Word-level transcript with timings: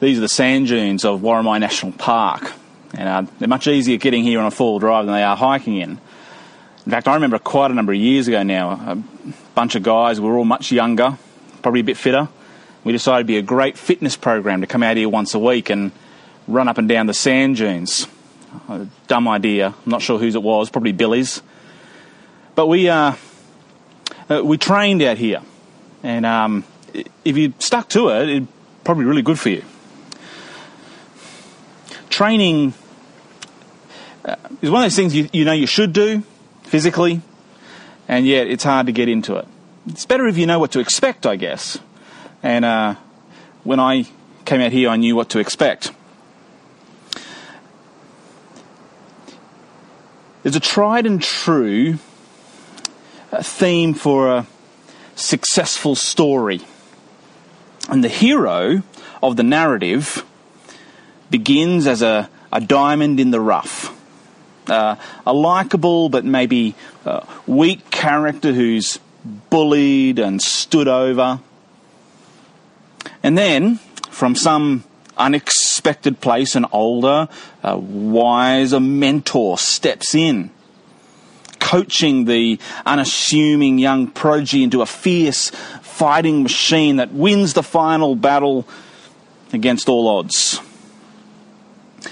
these 0.00 0.18
are 0.18 0.20
the 0.20 0.28
sand 0.28 0.68
dunes 0.68 1.04
of 1.04 1.20
Worimi 1.20 1.58
National 1.60 1.92
Park. 1.92 2.52
And 2.94 3.08
uh, 3.08 3.30
they're 3.38 3.48
much 3.48 3.66
easier 3.66 3.96
getting 3.96 4.22
here 4.22 4.40
on 4.40 4.46
a 4.46 4.50
four-wheel 4.50 4.78
drive 4.78 5.06
than 5.06 5.14
they 5.14 5.22
are 5.22 5.36
hiking 5.36 5.78
in. 5.78 5.98
In 6.84 6.92
fact, 6.92 7.08
I 7.08 7.14
remember 7.14 7.38
quite 7.38 7.70
a 7.70 7.74
number 7.74 7.92
of 7.92 7.98
years 7.98 8.28
ago 8.28 8.42
now, 8.42 8.70
a 8.70 9.02
bunch 9.54 9.74
of 9.74 9.82
guys, 9.82 10.20
we 10.20 10.28
were 10.28 10.38
all 10.38 10.44
much 10.44 10.70
younger, 10.70 11.18
probably 11.62 11.80
a 11.80 11.84
bit 11.84 11.96
fitter. 11.96 12.28
We 12.84 12.92
decided 12.92 13.18
it'd 13.20 13.26
be 13.26 13.38
a 13.38 13.42
great 13.42 13.76
fitness 13.76 14.16
program 14.16 14.60
to 14.60 14.66
come 14.66 14.82
out 14.82 14.96
here 14.96 15.08
once 15.08 15.34
a 15.34 15.38
week 15.38 15.70
and 15.70 15.90
run 16.46 16.68
up 16.68 16.78
and 16.78 16.88
down 16.88 17.06
the 17.06 17.14
sand 17.14 17.56
dunes. 17.56 18.06
A 18.68 18.86
dumb 19.08 19.26
idea. 19.26 19.68
I'm 19.68 19.90
not 19.90 20.02
sure 20.02 20.18
whose 20.18 20.36
it 20.36 20.42
was, 20.42 20.70
probably 20.70 20.92
Billy's. 20.92 21.42
But 22.54 22.68
we, 22.68 22.88
uh, 22.88 23.14
uh, 24.30 24.42
we 24.44 24.56
trained 24.56 25.02
out 25.02 25.18
here. 25.18 25.42
And 26.02 26.24
um, 26.24 26.64
if 27.24 27.36
you 27.36 27.52
stuck 27.58 27.88
to 27.90 28.10
it, 28.10 28.28
it'd 28.28 28.48
probably 28.84 29.04
be 29.04 29.08
really 29.08 29.22
good 29.22 29.38
for 29.38 29.48
you. 29.48 29.64
Training 32.16 32.72
uh, 34.24 34.36
is 34.62 34.70
one 34.70 34.80
of 34.80 34.86
those 34.86 34.96
things 34.96 35.14
you, 35.14 35.28
you 35.34 35.44
know 35.44 35.52
you 35.52 35.66
should 35.66 35.92
do 35.92 36.22
physically, 36.62 37.20
and 38.08 38.26
yet 38.26 38.46
it's 38.46 38.64
hard 38.64 38.86
to 38.86 38.92
get 38.92 39.10
into 39.10 39.36
it. 39.36 39.46
It's 39.86 40.06
better 40.06 40.26
if 40.26 40.38
you 40.38 40.46
know 40.46 40.58
what 40.58 40.72
to 40.72 40.80
expect, 40.80 41.26
I 41.26 41.36
guess. 41.36 41.78
And 42.42 42.64
uh, 42.64 42.94
when 43.64 43.80
I 43.80 44.06
came 44.46 44.62
out 44.62 44.72
here, 44.72 44.88
I 44.88 44.96
knew 44.96 45.14
what 45.14 45.28
to 45.28 45.40
expect. 45.40 45.92
There's 50.42 50.56
a 50.56 50.60
tried 50.60 51.04
and 51.04 51.20
true 51.20 51.98
uh, 53.30 53.42
theme 53.42 53.92
for 53.92 54.32
a 54.32 54.46
successful 55.16 55.94
story. 55.94 56.62
And 57.90 58.02
the 58.02 58.08
hero 58.08 58.82
of 59.22 59.36
the 59.36 59.42
narrative 59.42 60.24
begins 61.30 61.86
as 61.86 62.02
a, 62.02 62.28
a 62.52 62.60
diamond 62.60 63.20
in 63.20 63.30
the 63.30 63.40
rough. 63.40 63.92
Uh, 64.68 64.96
a 65.24 65.32
likable 65.32 66.08
but 66.08 66.24
maybe 66.24 66.74
uh, 67.04 67.24
weak 67.46 67.88
character 67.90 68.52
who's 68.52 68.98
bullied 69.50 70.18
and 70.18 70.40
stood 70.42 70.88
over. 70.88 71.40
And 73.22 73.36
then, 73.36 73.76
from 74.10 74.34
some 74.34 74.84
unexpected 75.16 76.20
place, 76.20 76.54
an 76.56 76.66
older, 76.72 77.28
uh, 77.62 77.76
wiser 77.76 78.80
mentor 78.80 79.58
steps 79.58 80.14
in, 80.14 80.50
coaching 81.58 82.24
the 82.24 82.58
unassuming 82.84 83.78
young 83.78 84.08
prodigy 84.08 84.62
into 84.62 84.82
a 84.82 84.86
fierce 84.86 85.50
fighting 85.82 86.42
machine 86.42 86.96
that 86.96 87.12
wins 87.12 87.54
the 87.54 87.62
final 87.62 88.14
battle 88.14 88.66
against 89.52 89.88
all 89.88 90.08
odds. 90.08 90.60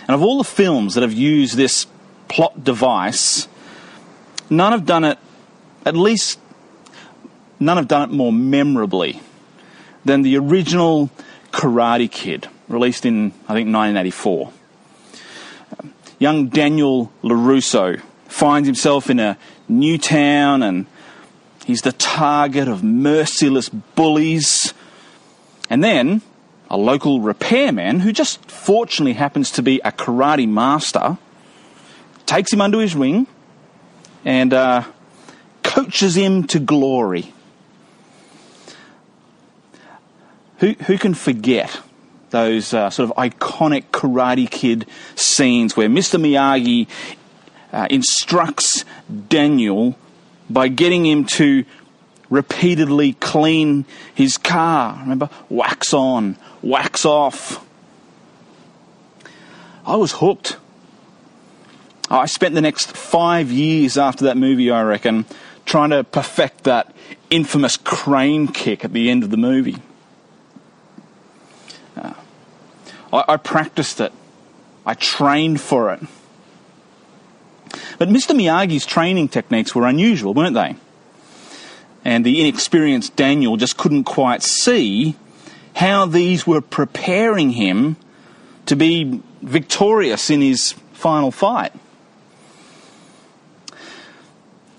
And 0.03 0.11
of 0.11 0.23
all 0.23 0.39
the 0.39 0.45
films 0.45 0.95
that 0.95 1.03
have 1.03 1.13
used 1.13 1.57
this 1.57 1.87
plot 2.29 2.65
device, 2.65 3.49
none 4.51 4.73
have 4.73 4.87
done 4.87 5.05
it, 5.05 5.19
at 5.85 5.97
least, 5.97 6.39
none 7.61 7.77
have 7.77 7.89
done 7.89 8.11
it 8.11 8.15
more 8.15 8.33
memorably 8.33 9.21
than 10.05 10.23
the 10.23 10.37
original 10.37 11.11
Karate 11.53 12.11
Kid, 12.11 12.49
released 12.69 13.07
in, 13.07 13.27
I 13.49 13.55
think, 13.55 13.73
1984. 13.73 14.53
Young 16.19 16.49
Daniel 16.49 17.13
LaRusso 17.23 18.01
finds 18.27 18.67
himself 18.67 19.11
in 19.11 19.21
a 19.21 19.37
new 19.69 19.99
town 19.99 20.63
and 20.63 20.87
he's 21.65 21.83
the 21.83 21.93
target 21.93 22.69
of 22.69 22.83
merciless 22.83 23.69
bullies. 23.69 24.75
And 25.71 25.83
then 25.83 26.23
a 26.75 26.77
local 26.77 27.21
repairman, 27.21 28.01
who 28.01 28.13
just 28.13 28.51
fortunately 28.51 29.13
happens 29.13 29.53
to 29.53 29.63
be 29.63 29.81
a 29.85 29.93
karate 29.93 30.49
master, 30.49 31.17
takes 32.27 32.53
him 32.53 32.61
under 32.61 32.81
his 32.81 32.97
wing 32.97 33.29
and 34.25 34.53
uh, 34.53 34.83
coaches 35.63 36.17
him 36.17 36.43
to 36.49 36.59
glory. 36.59 37.33
Who, 40.59 40.73
who 40.87 40.99
can 40.99 41.15
forget 41.15 41.81
those 42.31 42.75
uh, 42.75 42.91
sort 42.91 43.09
of 43.09 43.17
iconic 43.17 43.85
Karate 43.93 44.51
Kid 44.51 44.87
scenes 45.15 45.77
where 45.77 45.89
Mr. 45.89 46.21
Miyagi 46.21 46.89
uh, 47.73 47.87
instructs 47.89 48.85
Daniel 49.29 49.97
by 50.51 50.67
getting 50.67 51.07
him 51.07 51.25
to 51.25 51.65
repeatedly 52.31 53.13
clean 53.15 53.85
his 54.13 54.39
car. 54.39 54.99
Remember? 55.03 55.31
Wax 55.49 55.95
on, 55.95 56.37
wax 56.65 57.05
off. 57.05 57.65
I 59.87 59.97
was 59.97 60.13
hooked. 60.13 60.57
I 62.11 62.27
spent 62.27 62.55
the 62.55 62.61
next 62.61 62.97
five 62.97 63.51
years 63.51 63.99
after 63.99 64.25
that 64.25 64.37
movie, 64.37 64.71
I 64.71 64.83
reckon, 64.83 65.27
trying 65.67 65.91
to 65.91 66.05
perfect 66.05 66.65
that 66.65 66.95
infamous 67.31 67.77
crane 67.77 68.49
kick 68.49 68.85
at 68.85 68.93
the 68.93 69.11
end 69.11 69.23
of 69.23 69.31
the 69.31 69.37
movie. 69.37 69.77
Uh, 71.97 72.15
I, 73.13 73.25
I 73.29 73.37
practiced 73.37 74.01
it. 74.01 74.13
I 74.87 74.95
trained 74.95 75.61
for 75.61 75.93
it. 75.93 76.01
But 77.99 78.09
Mr. 78.09 78.35
Miyagi's 78.35 78.87
training 78.87 79.29
techniques 79.29 79.75
were 79.75 79.87
unusual, 79.87 80.35
weren't 80.35 80.55
they? 80.55 80.77
And 82.05 82.25
the 82.25 82.41
inexperienced 82.41 83.17
Daniel 83.17 83.57
just 83.57 83.77
couldn't 83.77 84.05
quite 84.05 84.43
see 84.43 85.17
how 85.75 86.07
these 86.07 86.47
were 86.47 86.61
preparing 86.61 87.51
him 87.51 87.97
to 88.67 88.77
be 88.77 89.21
victorious 89.43 90.31
in 90.31 90.41
his 90.41 90.73
final 90.93 91.31
fight. 91.31 91.73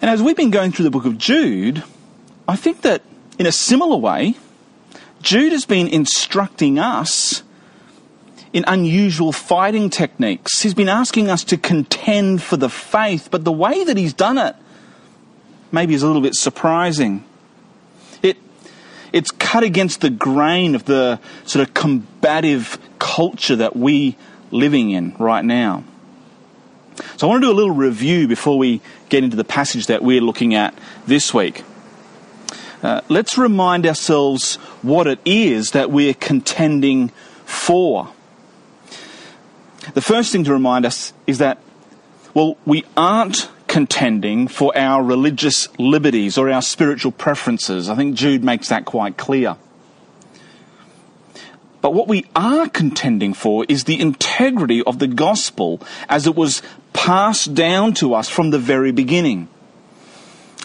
And 0.02 0.10
as 0.10 0.22
we've 0.22 0.36
been 0.36 0.52
going 0.52 0.72
through 0.72 0.84
the 0.84 0.92
book 0.92 1.06
of 1.06 1.18
Jude, 1.18 1.84
I 2.48 2.56
think 2.56 2.82
that 2.82 3.02
in 3.38 3.46
a 3.46 3.52
similar 3.52 3.98
way, 3.98 4.36
Jude 5.22 5.52
has 5.52 5.66
been 5.66 5.88
instructing 5.88 6.80
us 6.80 7.44
in 8.54 8.64
unusual 8.68 9.32
fighting 9.32 9.90
techniques. 9.90 10.62
He's 10.62 10.74
been 10.74 10.90
asking 10.90 11.30
us 11.30 11.44
to 11.46 11.58
contend 11.58 12.42
for 12.42 12.56
the 12.56 12.70
faith, 12.70 13.30
but 13.30 13.44
the 13.44 13.52
way 13.52 13.84
that 13.84 13.98
he's 13.98 14.14
done 14.14 14.38
it 14.38 14.56
maybe 15.72 15.94
is 15.94 16.04
a 16.04 16.08
little 16.08 16.22
bit 16.22 16.36
surprising. 16.36 17.24
It, 19.16 19.20
it's 19.20 19.32
cut 19.32 19.64
against 19.64 20.02
the 20.02 20.10
grain 20.10 20.76
of 20.76 20.86
the 20.86 21.20
sort 21.46 21.68
of 21.68 21.74
combative 21.74 22.78
culture 23.00 23.56
that 23.56 23.76
we 23.76 24.18
living 24.52 24.92
in 24.92 25.16
right 25.18 25.44
now. 25.44 25.84
So 27.18 27.28
I 27.28 27.30
want 27.30 27.44
to 27.44 27.48
do 27.48 27.52
a 27.52 27.56
little 27.56 27.72
review 27.72 28.28
before 28.28 28.58
we 28.58 28.82
get 29.10 29.24
into 29.24 29.36
the 29.36 29.44
passage 29.44 29.88
that 29.88 30.04
we're 30.04 30.22
looking 30.22 30.54
at 30.54 30.74
this 31.08 31.34
week. 31.34 31.64
Uh, 32.84 33.02
let's 33.10 33.38
remind 33.38 33.86
ourselves 33.86 34.56
what 34.82 35.08
it 35.08 35.20
is 35.26 35.72
that 35.72 35.92
we're 35.92 36.14
contending 36.14 37.10
for. 37.46 38.10
The 39.94 40.02
first 40.02 40.32
thing 40.32 40.44
to 40.44 40.54
remind 40.54 40.86
us 40.86 41.14
is 41.28 41.40
that, 41.40 41.58
well, 42.34 42.58
we 42.66 42.86
aren't 42.96 43.50
contending 43.76 44.48
for 44.48 44.72
our 44.78 45.04
religious 45.04 45.68
liberties 45.78 46.38
or 46.38 46.50
our 46.50 46.62
spiritual 46.62 47.12
preferences. 47.12 47.90
I 47.90 47.96
think 47.96 48.16
Jude 48.16 48.42
makes 48.42 48.70
that 48.70 48.86
quite 48.86 49.18
clear. 49.18 49.58
But 51.82 51.94
what 51.94 52.08
we 52.08 52.26
are 52.38 52.70
contending 52.70 53.34
for 53.34 53.66
is 53.68 53.84
the 53.84 54.00
integrity 54.00 54.82
of 54.84 55.00
the 55.00 55.08
gospel 55.08 55.82
as 56.08 56.26
it 56.26 56.38
was 56.38 56.62
passed 56.94 57.54
down 57.54 57.94
to 57.96 58.14
us 58.14 58.30
from 58.30 58.52
the 58.52 58.60
very 58.60 58.94
beginning. 58.94 59.50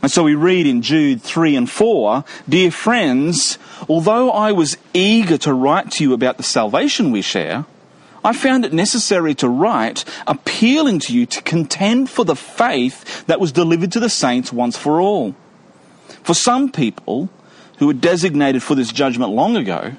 And 0.05 0.13
so 0.13 0.23
we 0.23 0.37
read 0.37 0.69
in 0.69 0.81
Jude 0.81 1.21
3 1.21 1.57
and 1.57 1.69
4 1.69 2.25
Dear 2.49 2.71
friends, 2.71 3.59
although 3.89 4.31
I 4.31 4.53
was 4.53 4.77
eager 4.95 5.37
to 5.39 5.53
write 5.53 5.91
to 5.95 6.05
you 6.05 6.13
about 6.13 6.37
the 6.37 6.45
salvation 6.45 7.11
we 7.11 7.23
share, 7.23 7.67
I 8.25 8.33
found 8.33 8.65
it 8.65 8.73
necessary 8.73 9.35
to 9.37 9.49
write, 9.49 10.05
appealing 10.27 10.99
to 11.01 11.15
you 11.15 11.27
to 11.27 11.43
contend 11.43 12.11
for 12.11 12.25
the 12.25 12.37
faith 12.37 13.27
that 13.27 13.41
was 13.41 13.53
delivered 13.53 13.93
to 13.93 14.01
the 14.01 14.11
saints 14.11 14.53
once 14.53 14.77
for 14.77 15.01
all. 15.01 15.35
For 16.23 16.35
some 16.35 16.71
people, 16.71 17.31
who 17.79 17.87
were 17.87 17.95
designated 17.95 18.63
for 18.63 18.75
this 18.75 18.93
judgment 18.93 19.33
long 19.33 19.57
ago, 19.57 19.93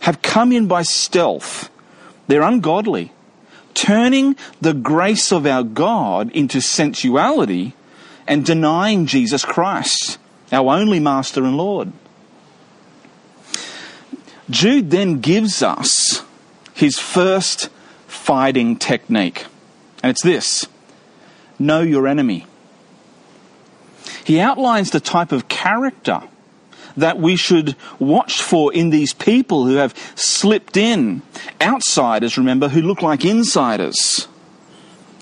have 0.00 0.20
come 0.20 0.50
in 0.50 0.66
by 0.66 0.82
stealth. 0.82 1.70
They're 2.26 2.42
ungodly, 2.42 3.12
turning 3.72 4.36
the 4.60 4.74
grace 4.74 5.30
of 5.30 5.46
our 5.46 5.62
God 5.62 6.32
into 6.32 6.60
sensuality 6.60 7.74
and 8.26 8.44
denying 8.44 9.06
Jesus 9.06 9.44
Christ, 9.44 10.18
our 10.50 10.74
only 10.74 10.98
Master 10.98 11.44
and 11.44 11.56
Lord. 11.56 11.92
Jude 14.50 14.90
then 14.90 15.20
gives 15.20 15.62
us 15.62 16.24
his 16.82 16.98
first 16.98 17.68
fighting 18.08 18.74
technique. 18.76 19.46
And 20.02 20.10
it's 20.10 20.24
this 20.24 20.66
know 21.56 21.80
your 21.80 22.08
enemy. 22.08 22.44
He 24.24 24.40
outlines 24.40 24.90
the 24.90 24.98
type 24.98 25.30
of 25.30 25.46
character 25.46 26.22
that 26.96 27.20
we 27.20 27.36
should 27.36 27.76
watch 28.00 28.42
for 28.42 28.74
in 28.74 28.90
these 28.90 29.14
people 29.14 29.64
who 29.64 29.76
have 29.76 29.94
slipped 30.16 30.76
in. 30.76 31.22
Outsiders, 31.60 32.36
remember, 32.36 32.68
who 32.68 32.82
look 32.82 33.00
like 33.00 33.24
insiders. 33.24 34.26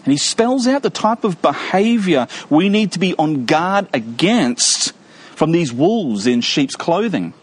And 0.04 0.12
he 0.12 0.16
spells 0.16 0.66
out 0.66 0.82
the 0.82 0.88
type 0.88 1.24
of 1.24 1.42
behavior 1.42 2.26
we 2.48 2.70
need 2.70 2.92
to 2.92 2.98
be 2.98 3.14
on 3.18 3.44
guard 3.44 3.86
against 3.92 4.94
from 5.36 5.52
these 5.52 5.74
wolves 5.74 6.26
in 6.26 6.40
sheep's 6.40 6.74
clothing. 6.74 7.34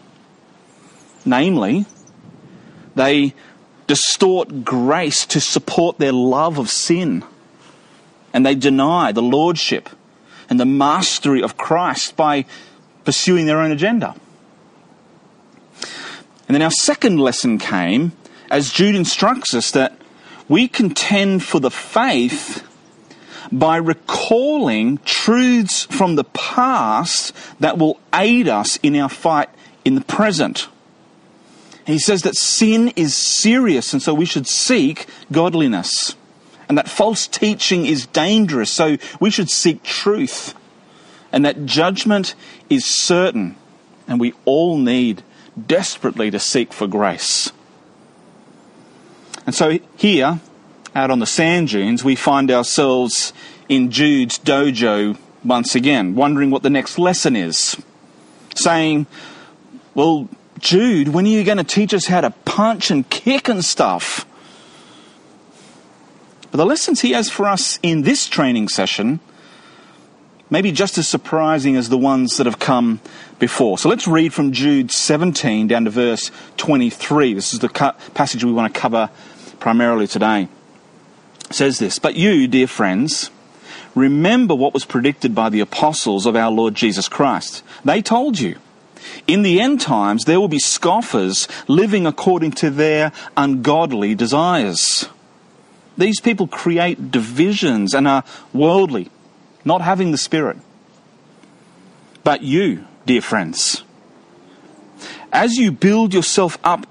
Namely, 1.24 1.86
they 2.96 3.32
distort 3.88 4.64
grace 4.64 5.26
to 5.26 5.40
support 5.40 5.98
their 5.98 6.12
love 6.12 6.58
of 6.58 6.70
sin. 6.70 7.24
And 8.32 8.46
they 8.46 8.54
deny 8.54 9.10
the 9.10 9.22
lordship 9.22 9.88
and 10.48 10.60
the 10.60 10.64
mastery 10.64 11.42
of 11.42 11.56
Christ 11.56 12.14
by 12.14 12.44
pursuing 13.04 13.46
their 13.46 13.58
own 13.58 13.72
agenda. 13.72 14.14
And 16.46 16.54
then 16.54 16.62
our 16.62 16.70
second 16.70 17.18
lesson 17.18 17.58
came 17.58 18.12
as 18.50 18.72
Jude 18.72 18.94
instructs 18.94 19.54
us 19.54 19.70
that 19.72 19.98
we 20.48 20.68
contend 20.68 21.42
for 21.42 21.60
the 21.60 21.70
faith 21.70 22.66
by 23.52 23.76
recalling 23.76 24.98
truths 25.04 25.84
from 25.84 26.14
the 26.14 26.24
past 26.24 27.34
that 27.60 27.78
will 27.78 27.98
aid 28.14 28.48
us 28.48 28.76
in 28.82 28.96
our 28.96 29.08
fight 29.08 29.48
in 29.84 29.94
the 29.94 30.00
present. 30.02 30.68
He 31.88 31.98
says 31.98 32.22
that 32.22 32.36
sin 32.36 32.88
is 32.96 33.14
serious, 33.14 33.92
and 33.92 34.02
so 34.02 34.12
we 34.12 34.26
should 34.26 34.46
seek 34.46 35.06
godliness. 35.32 36.16
And 36.68 36.76
that 36.76 36.88
false 36.88 37.26
teaching 37.26 37.86
is 37.86 38.06
dangerous, 38.06 38.70
so 38.70 38.98
we 39.20 39.30
should 39.30 39.48
seek 39.48 39.82
truth. 39.82 40.54
And 41.32 41.46
that 41.46 41.64
judgment 41.64 42.34
is 42.68 42.84
certain, 42.84 43.56
and 44.06 44.20
we 44.20 44.34
all 44.44 44.76
need 44.76 45.22
desperately 45.66 46.30
to 46.30 46.38
seek 46.38 46.74
for 46.74 46.86
grace. 46.86 47.50
And 49.46 49.54
so 49.54 49.78
here, 49.96 50.40
out 50.94 51.10
on 51.10 51.20
the 51.20 51.26
sand 51.26 51.68
dunes, 51.68 52.04
we 52.04 52.16
find 52.16 52.50
ourselves 52.50 53.32
in 53.66 53.90
Jude's 53.90 54.38
dojo 54.38 55.16
once 55.42 55.74
again, 55.74 56.14
wondering 56.14 56.50
what 56.50 56.62
the 56.62 56.68
next 56.68 56.98
lesson 56.98 57.34
is. 57.34 57.80
Saying, 58.54 59.06
Well, 59.94 60.28
Jude, 60.58 61.08
when 61.08 61.24
are 61.24 61.28
you 61.28 61.44
going 61.44 61.58
to 61.58 61.64
teach 61.64 61.94
us 61.94 62.06
how 62.06 62.20
to 62.20 62.30
punch 62.30 62.90
and 62.90 63.08
kick 63.08 63.48
and 63.48 63.64
stuff? 63.64 64.26
But 66.50 66.58
the 66.58 66.66
lessons 66.66 67.00
he 67.00 67.12
has 67.12 67.30
for 67.30 67.46
us 67.46 67.78
in 67.82 68.02
this 68.02 68.26
training 68.26 68.68
session 68.68 69.20
may 70.50 70.62
be 70.62 70.72
just 70.72 70.96
as 70.96 71.06
surprising 71.06 71.76
as 71.76 71.88
the 71.88 71.98
ones 71.98 72.38
that 72.38 72.46
have 72.46 72.58
come 72.58 73.00
before. 73.38 73.78
So 73.78 73.88
let's 73.88 74.08
read 74.08 74.32
from 74.32 74.52
Jude 74.52 74.90
17 74.90 75.68
down 75.68 75.84
to 75.84 75.90
verse 75.90 76.30
23. 76.56 77.34
This 77.34 77.52
is 77.52 77.60
the 77.60 77.68
passage 77.68 78.44
we 78.44 78.52
want 78.52 78.72
to 78.72 78.80
cover 78.80 79.10
primarily 79.60 80.06
today. 80.06 80.48
It 81.50 81.54
says 81.54 81.78
this 81.78 81.98
But 81.98 82.14
you, 82.14 82.48
dear 82.48 82.66
friends, 82.66 83.30
remember 83.94 84.54
what 84.54 84.72
was 84.72 84.84
predicted 84.84 85.34
by 85.34 85.50
the 85.50 85.60
apostles 85.60 86.24
of 86.24 86.34
our 86.34 86.50
Lord 86.50 86.74
Jesus 86.74 87.08
Christ. 87.08 87.62
They 87.84 88.00
told 88.00 88.38
you. 88.38 88.56
In 89.26 89.42
the 89.42 89.60
end 89.60 89.80
times, 89.80 90.24
there 90.24 90.40
will 90.40 90.48
be 90.48 90.58
scoffers 90.58 91.48
living 91.66 92.06
according 92.06 92.52
to 92.52 92.70
their 92.70 93.12
ungodly 93.36 94.14
desires. 94.14 95.08
These 95.96 96.20
people 96.20 96.46
create 96.46 97.10
divisions 97.10 97.94
and 97.94 98.06
are 98.06 98.24
worldly, 98.52 99.10
not 99.64 99.80
having 99.80 100.12
the 100.12 100.18
Spirit. 100.18 100.56
But 102.22 102.42
you, 102.42 102.86
dear 103.06 103.20
friends, 103.20 103.82
as 105.32 105.56
you 105.56 105.72
build 105.72 106.14
yourself 106.14 106.58
up 106.62 106.86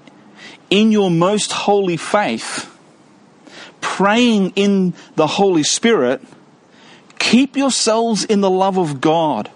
in 0.70 0.92
your 0.92 1.10
most 1.10 1.52
holy 1.52 1.96
faith, 1.96 2.74
praying 3.80 4.52
in 4.56 4.94
the 5.16 5.26
Holy 5.26 5.62
Spirit, 5.62 6.22
keep 7.18 7.56
yourselves 7.56 8.24
in 8.24 8.40
the 8.40 8.50
love 8.50 8.78
of 8.78 9.00
God, 9.00 9.50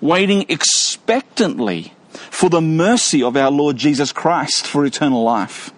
waiting 0.00 0.46
expectantly 0.48 1.92
for 2.30 2.50
the 2.50 2.60
mercy 2.60 3.22
of 3.22 3.36
our 3.36 3.50
Lord 3.50 3.76
Jesus 3.76 4.12
Christ 4.12 4.66
for 4.66 4.84
eternal 4.84 5.22
life. 5.22 5.72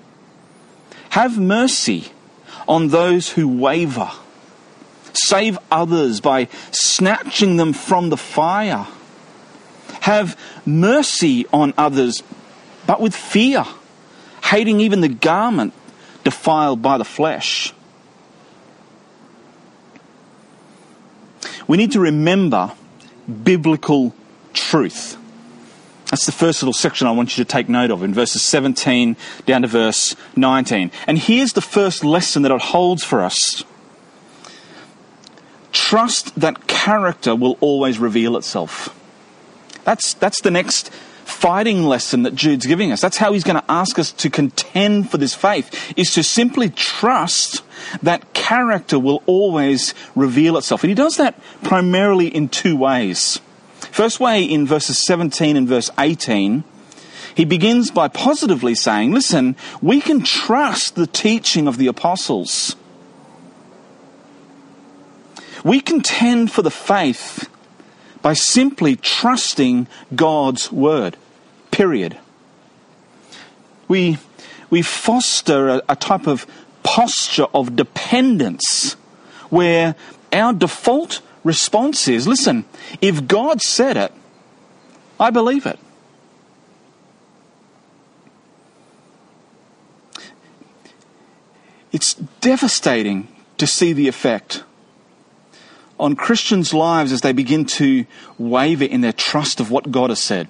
Have 1.11 1.39
mercy 1.39 2.13
on 2.69 2.89
those 2.89 3.31
who 3.31 3.49
waver. 3.49 4.11
Save 5.13 5.59
others 5.71 6.21
by 6.21 6.49
snatching 6.71 7.57
them 7.57 7.73
from 7.73 8.09
the 8.09 8.17
fire. 8.17 8.87
Have 10.01 10.39
mercy 10.65 11.47
on 11.53 11.75
others, 11.77 12.23
but 12.87 13.01
with 13.01 13.15
fear, 13.15 13.65
hating 14.45 14.81
even 14.81 15.01
the 15.01 15.09
garment 15.09 15.75
defiled 16.25 16.81
by 16.81 16.99
the 16.99 17.05
flesh. 17.05 17.75
We 21.67 21.77
need 21.77 21.93
to 21.93 22.01
remember 22.01 22.73
biblical 23.33 24.15
truth. 24.53 25.17
That's 26.11 26.27
the 26.27 26.33
first 26.33 26.63
little 26.63 26.75
section 26.75 27.07
I 27.07 27.13
want 27.13 27.37
you 27.37 27.45
to 27.45 27.51
take 27.51 27.71
note 27.71 27.91
of 27.91 28.03
in 28.03 28.13
verses 28.13 28.43
17 28.43 29.17
down 29.47 29.63
to 29.63 29.69
verse 29.69 30.15
19. 30.37 30.91
And 31.07 31.19
here's 31.19 31.55
the 31.55 31.63
first 31.63 32.05
lesson 32.05 32.43
that 32.43 32.53
it 32.53 32.61
holds 32.61 33.03
for 33.03 33.23
us 33.23 33.65
trust 35.73 36.39
that 36.39 36.67
character 36.67 37.35
will 37.35 37.57
always 37.61 37.99
reveal 37.99 38.37
itself. 38.37 38.95
That's, 39.85 40.15
that's 40.15 40.43
the 40.43 40.51
next 40.51 40.91
fighting 41.25 41.85
lesson 41.85 42.23
that 42.23 42.35
Jude's 42.35 42.67
giving 42.67 42.93
us. 42.93 43.01
That's 43.01 43.17
how 43.17 43.33
he's 43.33 43.45
going 43.45 43.61
to 43.61 43.71
ask 43.71 43.99
us 43.99 44.13
to 44.13 44.31
contend 44.31 45.11
for 45.11 45.19
this 45.19 45.35
faith, 45.35 45.93
is 45.97 46.13
to 46.15 46.23
simply 46.23 46.71
trust 46.71 47.63
that 48.03 48.33
character 48.33 48.99
will 48.99 49.23
always 49.27 49.95
reveal 50.15 50.57
itself. 50.57 50.83
And 50.83 50.91
he 50.91 50.95
does 50.95 51.17
that 51.17 51.41
primarily 51.63 52.29
in 52.29 52.49
two 52.49 52.77
ways. 52.77 53.41
First 53.91 54.21
way, 54.21 54.43
in 54.43 54.67
verses 54.67 55.05
17 55.05 55.57
and 55.57 55.69
verse 55.69 55.91
18, 55.99 56.65
he 57.35 57.45
begins 57.45 57.91
by 57.91 58.09
positively 58.09 58.75
saying, 58.75 59.13
Listen, 59.13 59.57
we 59.81 60.01
can 60.01 60.23
trust 60.23 60.95
the 60.95 61.07
teaching 61.07 61.67
of 61.67 61.79
the 61.79 61.87
apostles. 61.87 62.77
We 65.65 65.81
contend 65.81 66.51
for 66.51 66.63
the 66.63 66.71
faith 66.71 67.49
by 68.23 68.33
simply 68.33 68.97
trusting 68.97 69.89
God's 70.15 70.71
word. 70.71 71.17
Period. 71.71 72.17
We, 73.89 74.19
we 74.71 74.83
foster 74.83 75.69
a, 75.69 75.83
a 75.89 75.97
type 75.97 76.27
of 76.27 76.47
posture 76.83 77.47
of 77.55 77.77
dependence 77.77 78.95
where 79.51 79.95
our 80.33 80.53
default 80.53 81.21
response 81.45 82.09
is 82.09 82.27
listen, 82.27 82.65
if 83.01 83.27
God 83.27 83.61
said 83.61 83.97
it, 83.97 84.13
I 85.19 85.31
believe 85.31 85.67
it. 85.67 85.79
It's 91.93 92.15
devastating 92.15 93.29
to 93.59 93.67
see 93.67 93.93
the 93.93 94.09
effect 94.09 94.65
on 96.03 96.17
Christians' 96.17 96.75
lives 96.75 97.13
as 97.13 97.21
they 97.21 97.33
begin 97.33 97.65
to 97.65 98.05
waver 98.37 98.85
in 98.85 99.03
their 99.03 99.13
trust 99.13 99.61
of 99.61 99.71
what 99.71 99.93
God 99.93 100.11
has 100.11 100.19
said. 100.19 100.49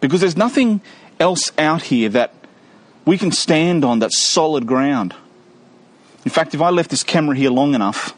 Because 0.00 0.20
there's 0.20 0.36
nothing 0.36 0.82
else 1.18 1.50
out 1.56 1.84
here 1.84 2.10
that 2.10 2.34
we 3.06 3.16
can 3.16 3.32
stand 3.32 3.82
on 3.82 4.00
that's 4.00 4.20
solid 4.20 4.66
ground. 4.66 5.14
In 6.26 6.30
fact, 6.30 6.54
if 6.54 6.60
I 6.60 6.68
left 6.68 6.90
this 6.90 7.02
camera 7.02 7.34
here 7.34 7.48
long 7.48 7.74
enough, 7.74 8.14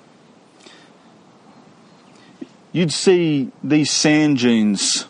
you'd 2.72 2.92
see 2.92 3.52
these 3.62 3.88
sand 3.88 4.38
dunes 4.38 5.06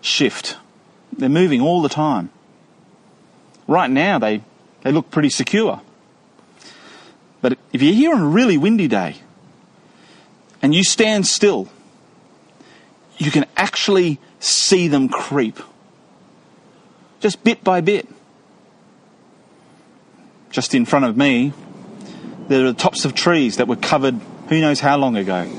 shift. 0.00 0.56
They're 1.16 1.28
moving 1.28 1.60
all 1.60 1.80
the 1.80 1.88
time. 1.88 2.30
Right 3.68 3.90
now, 3.90 4.18
they, 4.18 4.42
they 4.80 4.90
look 4.90 5.12
pretty 5.12 5.30
secure. 5.30 5.80
But 7.40 7.56
if 7.72 7.80
you're 7.82 7.94
here 7.94 8.12
on 8.12 8.20
a 8.20 8.26
really 8.26 8.58
windy 8.58 8.88
day 8.88 9.18
and 10.62 10.74
you 10.74 10.84
stand 10.84 11.26
still, 11.26 11.68
you 13.18 13.30
can 13.30 13.44
actually 13.56 14.18
see 14.40 14.88
them 14.88 15.08
creep. 15.08 15.58
Just 17.20 17.44
bit 17.44 17.62
by 17.62 17.80
bit. 17.80 18.08
Just 20.50 20.74
in 20.74 20.86
front 20.86 21.04
of 21.04 21.16
me, 21.16 21.52
there 22.48 22.64
are 22.64 22.72
the 22.72 22.78
tops 22.78 23.04
of 23.04 23.14
trees 23.14 23.56
that 23.56 23.68
were 23.68 23.76
covered 23.76 24.20
who 24.48 24.60
knows 24.60 24.80
how 24.80 24.96
long 24.96 25.16
ago 25.16 25.50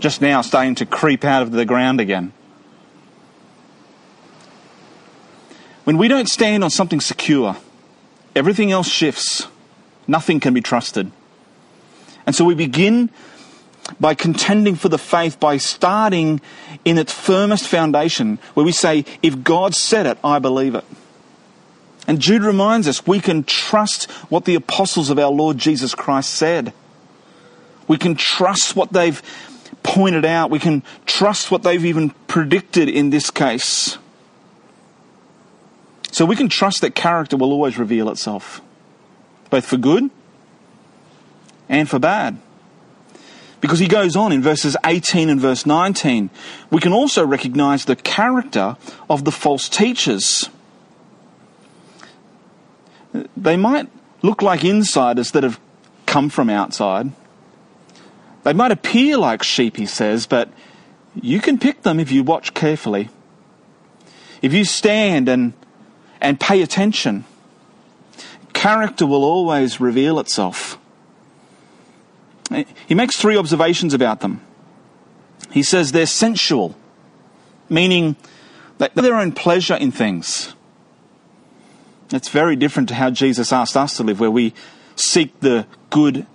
just 0.00 0.20
now 0.20 0.40
starting 0.40 0.74
to 0.76 0.86
creep 0.86 1.24
out 1.24 1.42
of 1.42 1.52
the 1.52 1.64
ground 1.64 2.00
again. 2.00 2.32
When 5.84 5.98
we 5.98 6.08
don't 6.08 6.28
stand 6.28 6.64
on 6.64 6.70
something 6.70 7.00
secure, 7.00 7.56
everything 8.34 8.72
else 8.72 8.88
shifts. 8.88 9.46
Nothing 10.08 10.40
can 10.40 10.54
be 10.54 10.60
trusted. 10.60 11.10
And 12.26 12.34
so 12.34 12.44
we 12.44 12.54
begin 12.54 13.10
by 14.00 14.14
contending 14.14 14.74
for 14.74 14.88
the 14.88 14.98
faith 14.98 15.38
by 15.38 15.56
starting 15.56 16.40
in 16.84 16.98
its 16.98 17.12
firmest 17.12 17.66
foundation, 17.66 18.38
where 18.54 18.66
we 18.66 18.72
say, 18.72 19.04
if 19.22 19.42
God 19.42 19.74
said 19.74 20.06
it, 20.06 20.18
I 20.24 20.38
believe 20.38 20.74
it. 20.74 20.84
And 22.08 22.20
Jude 22.20 22.42
reminds 22.42 22.86
us 22.86 23.06
we 23.06 23.20
can 23.20 23.44
trust 23.44 24.10
what 24.30 24.44
the 24.44 24.54
apostles 24.54 25.10
of 25.10 25.18
our 25.18 25.30
Lord 25.30 25.58
Jesus 25.58 25.94
Christ 25.94 26.34
said. 26.34 26.72
We 27.88 27.98
can 27.98 28.14
trust 28.14 28.76
what 28.76 28.92
they've 28.92 29.20
pointed 29.82 30.24
out. 30.24 30.50
We 30.50 30.58
can 30.58 30.82
trust 31.04 31.50
what 31.50 31.62
they've 31.62 31.84
even 31.84 32.10
predicted 32.28 32.88
in 32.88 33.10
this 33.10 33.30
case. 33.30 33.98
So 36.10 36.24
we 36.24 36.36
can 36.36 36.48
trust 36.48 36.80
that 36.80 36.94
character 36.94 37.36
will 37.36 37.52
always 37.52 37.78
reveal 37.78 38.08
itself, 38.08 38.60
both 39.50 39.66
for 39.66 39.76
good 39.76 40.10
and 41.68 41.88
for 41.88 41.98
bad. 41.98 42.38
Because 43.66 43.80
he 43.80 43.88
goes 43.88 44.14
on 44.14 44.30
in 44.30 44.42
verses 44.42 44.76
18 44.86 45.28
and 45.28 45.40
verse 45.40 45.66
19. 45.66 46.30
We 46.70 46.80
can 46.80 46.92
also 46.92 47.26
recognize 47.26 47.84
the 47.84 47.96
character 47.96 48.76
of 49.10 49.24
the 49.24 49.32
false 49.32 49.68
teachers. 49.68 50.48
They 53.36 53.56
might 53.56 53.88
look 54.22 54.40
like 54.40 54.62
insiders 54.62 55.32
that 55.32 55.42
have 55.42 55.58
come 56.06 56.28
from 56.28 56.48
outside. 56.48 57.10
They 58.44 58.52
might 58.52 58.70
appear 58.70 59.16
like 59.16 59.42
sheep, 59.42 59.78
he 59.78 59.86
says, 59.86 60.28
but 60.28 60.48
you 61.20 61.40
can 61.40 61.58
pick 61.58 61.82
them 61.82 61.98
if 61.98 62.12
you 62.12 62.22
watch 62.22 62.54
carefully. 62.54 63.08
If 64.42 64.52
you 64.52 64.64
stand 64.64 65.28
and, 65.28 65.54
and 66.20 66.38
pay 66.38 66.62
attention, 66.62 67.24
character 68.52 69.08
will 69.08 69.24
always 69.24 69.80
reveal 69.80 70.20
itself. 70.20 70.78
He 72.86 72.94
makes 72.94 73.16
three 73.16 73.36
observations 73.36 73.92
about 73.94 74.20
them. 74.20 74.40
He 75.50 75.62
says 75.62 75.92
they're 75.92 76.06
sensual, 76.06 76.76
meaning 77.68 78.16
they 78.78 78.88
have 78.94 79.04
their 79.04 79.16
own 79.16 79.32
pleasure 79.32 79.74
in 79.74 79.90
things. 79.90 80.54
It's 82.10 82.28
very 82.28 82.56
different 82.56 82.88
to 82.90 82.94
how 82.94 83.10
Jesus 83.10 83.52
asked 83.52 83.76
us 83.76 83.96
to 83.96 84.04
live, 84.04 84.20
where 84.20 84.30
we 84.30 84.54
seek 84.94 85.38
the 85.40 85.66
good 85.90 86.26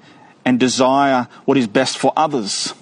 and 0.44 0.60
desire 0.60 1.28
what 1.46 1.58
is 1.58 1.68
best 1.68 1.98
for 1.98 2.12
others. 2.16 2.74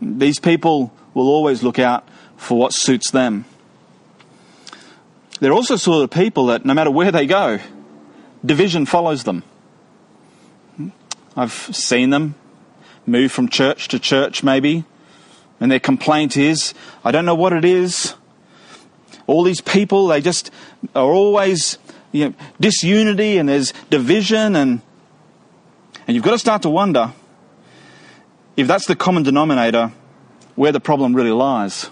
These 0.00 0.40
people 0.40 0.92
will 1.14 1.28
always 1.28 1.62
look 1.62 1.78
out 1.78 2.06
for 2.36 2.58
what 2.58 2.72
suits 2.72 3.10
them. 3.10 3.44
They're 5.40 5.52
also 5.52 5.76
sort 5.76 6.04
of 6.04 6.10
people 6.10 6.46
that 6.46 6.64
no 6.64 6.74
matter 6.74 6.90
where 6.90 7.12
they 7.12 7.26
go, 7.26 7.58
division 8.44 8.86
follows 8.86 9.24
them. 9.24 9.42
I've 11.36 11.52
seen 11.52 12.10
them 12.10 12.36
move 13.06 13.32
from 13.32 13.48
church 13.48 13.88
to 13.88 13.98
church, 13.98 14.42
maybe, 14.42 14.84
and 15.60 15.70
their 15.70 15.80
complaint 15.80 16.36
is, 16.36 16.74
I 17.04 17.10
don't 17.10 17.24
know 17.24 17.34
what 17.34 17.52
it 17.52 17.64
is. 17.64 18.14
All 19.26 19.42
these 19.42 19.60
people, 19.60 20.08
they 20.08 20.20
just 20.20 20.50
are 20.94 21.10
always 21.10 21.78
you 22.12 22.26
know, 22.26 22.34
disunity 22.60 23.38
and 23.38 23.48
there's 23.48 23.72
division, 23.90 24.54
and, 24.54 24.80
and 26.06 26.14
you've 26.14 26.24
got 26.24 26.32
to 26.32 26.38
start 26.38 26.62
to 26.62 26.70
wonder 26.70 27.12
if 28.56 28.66
that's 28.66 28.86
the 28.86 28.94
common 28.94 29.22
denominator, 29.22 29.92
where 30.54 30.70
the 30.70 30.80
problem 30.80 31.14
really 31.14 31.32
lies. 31.32 31.90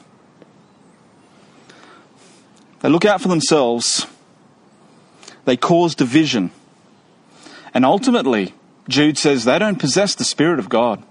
They 2.80 2.88
look 2.88 3.04
out 3.04 3.20
for 3.20 3.28
themselves, 3.28 4.06
they 5.44 5.56
cause 5.56 5.94
division, 5.94 6.52
and 7.74 7.84
ultimately, 7.84 8.54
Jude 8.88 9.16
says 9.18 9.44
they 9.44 9.58
don't 9.58 9.78
possess 9.78 10.14
the 10.14 10.24
Spirit 10.24 10.58
of 10.58 10.68
God. 10.68 11.02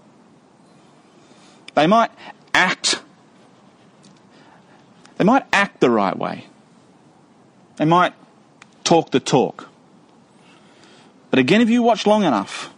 They 1.74 1.88
might 1.88 2.12
act 2.54 3.02
they 5.22 5.26
might 5.26 5.46
act 5.54 5.82
the 5.82 5.92
right 5.92 6.18
way. 6.18 6.48
They 7.76 7.86
might 7.86 8.14
talk 8.84 9.12
the 9.12 9.20
talk. 9.20 9.70
But 11.30 11.38
again, 11.38 11.62
if 11.62 11.70
you 11.70 11.84
watch 11.84 12.08
long 12.08 12.24
enough, 12.24 12.74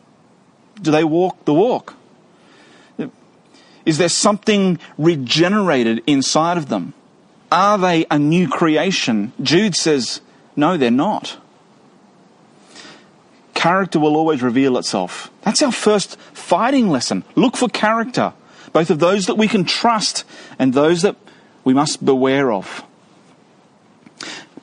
do 0.82 0.92
they 0.92 1.06
walk 1.06 1.46
the 1.46 1.54
walk? 1.54 1.96
Is 3.86 3.98
there 3.98 4.10
something 4.10 4.78
regenerated 4.98 6.04
inside 6.06 6.58
of 6.58 6.68
them? 6.68 6.94
Are 7.50 7.78
they 7.78 8.06
a 8.12 8.20
new 8.20 8.50
creation? 8.50 9.32
Jude 9.42 9.74
says, 9.74 10.20
no, 10.58 10.76
they're 10.76 10.92
not 10.92 11.38
character 13.64 13.98
will 13.98 14.18
always 14.18 14.44
reveal 14.44 14.78
itself. 14.78 15.32
That's 15.44 15.62
our 15.62 15.72
first 15.72 16.20
fighting 16.34 16.90
lesson. 16.90 17.24
Look 17.36 17.56
for 17.56 17.70
character, 17.70 18.34
both 18.74 18.90
of 18.90 19.00
those 19.00 19.28
that 19.28 19.36
we 19.36 19.48
can 19.48 19.64
trust 19.64 20.26
and 20.60 20.74
those 20.74 21.02
that 21.04 21.16
we 21.64 21.74
must 21.74 22.04
beware 22.04 22.52
of. 22.52 22.84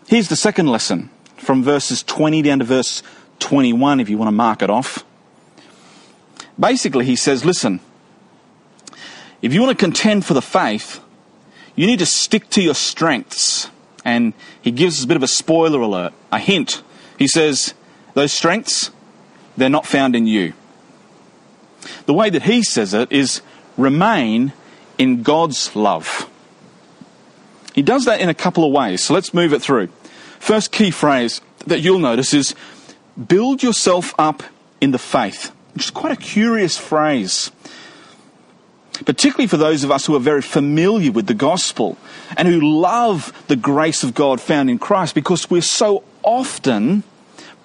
Here's 0.06 0.28
the 0.28 0.36
second 0.36 0.66
lesson 0.66 1.08
from 1.38 1.64
verses 1.64 2.02
20 2.02 2.42
down 2.42 2.58
to 2.58 2.66
verse 2.66 3.02
21, 3.38 4.00
if 4.00 4.10
you 4.10 4.18
want 4.18 4.28
to 4.28 4.32
mark 4.32 4.60
it 4.60 4.68
off. 4.68 5.02
Basically, 6.58 7.06
he 7.06 7.16
says, 7.16 7.42
listen, 7.42 7.80
if 9.40 9.54
you 9.54 9.62
want 9.62 9.78
to 9.78 9.82
contend 9.82 10.26
for 10.26 10.34
the 10.34 10.42
faith, 10.42 11.00
you 11.74 11.86
need 11.86 12.00
to 12.00 12.06
stick 12.06 12.50
to 12.50 12.60
your 12.60 12.74
strengths. 12.74 13.70
And 14.04 14.34
he 14.60 14.70
gives 14.70 14.98
us 14.98 15.04
a 15.04 15.08
bit 15.08 15.16
of 15.16 15.22
a 15.22 15.28
spoiler 15.28 15.80
alert, 15.80 16.12
a 16.30 16.38
hint. 16.38 16.82
He 17.18 17.28
says, 17.28 17.72
those 18.14 18.32
strengths, 18.32 18.90
they're 19.56 19.68
not 19.68 19.86
found 19.86 20.16
in 20.16 20.26
you. 20.26 20.52
The 22.06 22.14
way 22.14 22.30
that 22.30 22.42
he 22.42 22.62
says 22.62 22.94
it 22.94 23.10
is 23.10 23.42
remain 23.76 24.52
in 24.98 25.22
God's 25.22 25.74
love. 25.74 26.28
He 27.74 27.82
does 27.82 28.04
that 28.04 28.20
in 28.20 28.28
a 28.28 28.34
couple 28.34 28.64
of 28.64 28.72
ways, 28.72 29.02
so 29.04 29.14
let's 29.14 29.32
move 29.32 29.52
it 29.52 29.62
through. 29.62 29.88
First 30.38 30.72
key 30.72 30.90
phrase 30.90 31.40
that 31.66 31.80
you'll 31.80 31.98
notice 31.98 32.34
is 32.34 32.54
build 33.28 33.62
yourself 33.62 34.14
up 34.18 34.42
in 34.80 34.90
the 34.90 34.98
faith, 34.98 35.52
which 35.74 35.84
is 35.84 35.90
quite 35.90 36.12
a 36.12 36.16
curious 36.16 36.76
phrase. 36.76 37.50
Particularly 39.04 39.46
for 39.46 39.56
those 39.56 39.84
of 39.84 39.90
us 39.90 40.04
who 40.04 40.14
are 40.14 40.20
very 40.20 40.42
familiar 40.42 41.10
with 41.10 41.26
the 41.26 41.34
gospel 41.34 41.96
and 42.36 42.46
who 42.46 42.60
love 42.60 43.32
the 43.48 43.56
grace 43.56 44.02
of 44.02 44.14
God 44.14 44.40
found 44.40 44.68
in 44.68 44.78
Christ 44.78 45.14
because 45.14 45.48
we're 45.48 45.62
so 45.62 46.04
often 46.22 47.02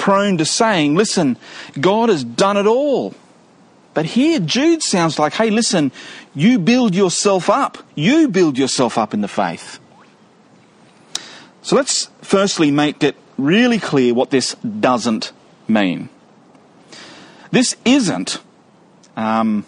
prone 0.06 0.38
to 0.38 0.46
saying, 0.46 0.94
listen, 0.94 1.36
God 1.80 2.10
has 2.10 2.24
done 2.24 2.58
it 2.58 2.68
all. 2.68 3.16
But 3.96 4.06
here, 4.06 4.40
Jude 4.40 4.84
sounds 4.84 5.18
like, 5.18 5.34
hey, 5.34 5.50
listen, 5.50 5.92
you 6.36 6.60
build 6.60 6.94
yourself 6.94 7.50
up. 7.50 7.80
You 7.96 8.28
build 8.28 8.56
yourself 8.56 9.00
up 9.00 9.16
in 9.16 9.22
the 9.22 9.28
faith. 9.28 9.80
So 11.64 11.76
let's 11.76 12.08
firstly 12.22 12.70
make 12.70 13.02
it 13.02 13.16
really 13.40 13.80
clear 13.80 14.14
what 14.14 14.30
this 14.30 14.54
doesn't 14.80 15.32
mean. 15.68 16.10
This 17.50 17.76
isn't, 17.84 18.40
um, 19.18 19.66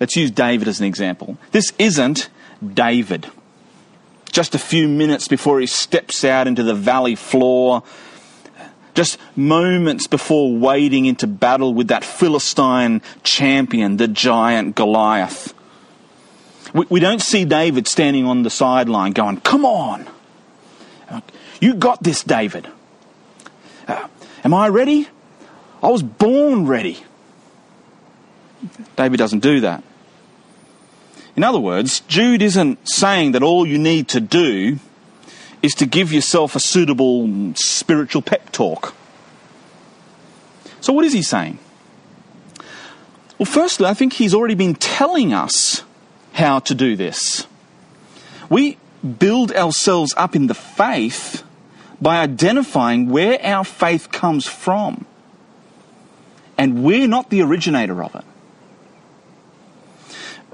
let's 0.00 0.16
use 0.16 0.30
David 0.30 0.68
as 0.68 0.80
an 0.80 0.86
example. 0.86 1.36
This 1.52 1.74
isn't 1.78 2.30
David. 2.66 3.30
Just 4.32 4.54
a 4.54 4.58
few 4.58 4.88
minutes 4.88 5.28
before 5.28 5.60
he 5.60 5.66
steps 5.66 6.24
out 6.24 6.46
into 6.46 6.62
the 6.62 6.74
valley 6.74 7.14
floor 7.14 7.82
just 8.94 9.18
moments 9.36 10.06
before 10.06 10.56
wading 10.56 11.06
into 11.06 11.26
battle 11.26 11.74
with 11.74 11.88
that 11.88 12.04
Philistine 12.04 13.02
champion, 13.22 13.96
the 13.96 14.08
giant 14.08 14.74
Goliath. 14.74 15.52
We, 16.72 16.86
we 16.88 17.00
don't 17.00 17.20
see 17.20 17.44
David 17.44 17.86
standing 17.86 18.26
on 18.26 18.42
the 18.42 18.50
sideline 18.50 19.12
going, 19.12 19.40
Come 19.40 19.64
on! 19.64 20.06
You 21.60 21.74
got 21.74 22.02
this, 22.02 22.22
David. 22.22 22.68
Uh, 23.86 24.08
am 24.42 24.54
I 24.54 24.68
ready? 24.68 25.08
I 25.82 25.88
was 25.88 26.02
born 26.02 26.66
ready. 26.66 26.98
David 28.96 29.18
doesn't 29.18 29.40
do 29.40 29.60
that. 29.60 29.82
In 31.36 31.42
other 31.42 31.58
words, 31.58 32.00
Jude 32.00 32.42
isn't 32.42 32.78
saying 32.88 33.32
that 33.32 33.42
all 33.42 33.66
you 33.66 33.78
need 33.78 34.08
to 34.08 34.20
do 34.20 34.78
is 35.64 35.72
to 35.72 35.86
give 35.86 36.12
yourself 36.12 36.54
a 36.54 36.60
suitable 36.60 37.54
spiritual 37.54 38.20
pep 38.20 38.52
talk. 38.52 38.94
So, 40.82 40.92
what 40.92 41.06
is 41.06 41.14
he 41.14 41.22
saying? 41.22 41.58
Well, 43.38 43.46
firstly, 43.46 43.86
I 43.86 43.94
think 43.94 44.12
he's 44.12 44.34
already 44.34 44.56
been 44.56 44.74
telling 44.74 45.32
us 45.32 45.82
how 46.34 46.58
to 46.58 46.74
do 46.74 46.96
this. 46.96 47.46
We 48.50 48.76
build 49.18 49.52
ourselves 49.52 50.12
up 50.18 50.36
in 50.36 50.48
the 50.48 50.54
faith 50.54 51.42
by 51.98 52.20
identifying 52.20 53.08
where 53.08 53.42
our 53.42 53.64
faith 53.64 54.12
comes 54.12 54.46
from. 54.46 55.06
And 56.58 56.84
we're 56.84 57.08
not 57.08 57.30
the 57.30 57.40
originator 57.40 58.04
of 58.04 58.14
it. 58.14 58.24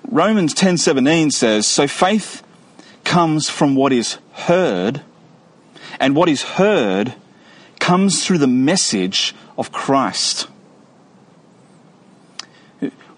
Romans 0.08 0.54
10:17 0.54 1.32
says, 1.32 1.66
"So 1.66 1.88
faith 1.88 2.44
comes 3.10 3.50
from 3.50 3.74
what 3.74 3.92
is 3.92 4.18
heard, 4.46 5.02
and 5.98 6.14
what 6.14 6.28
is 6.28 6.42
heard 6.42 7.12
comes 7.80 8.24
through 8.24 8.38
the 8.38 8.46
message 8.46 9.34
of 9.58 9.72
Christ. 9.72 10.46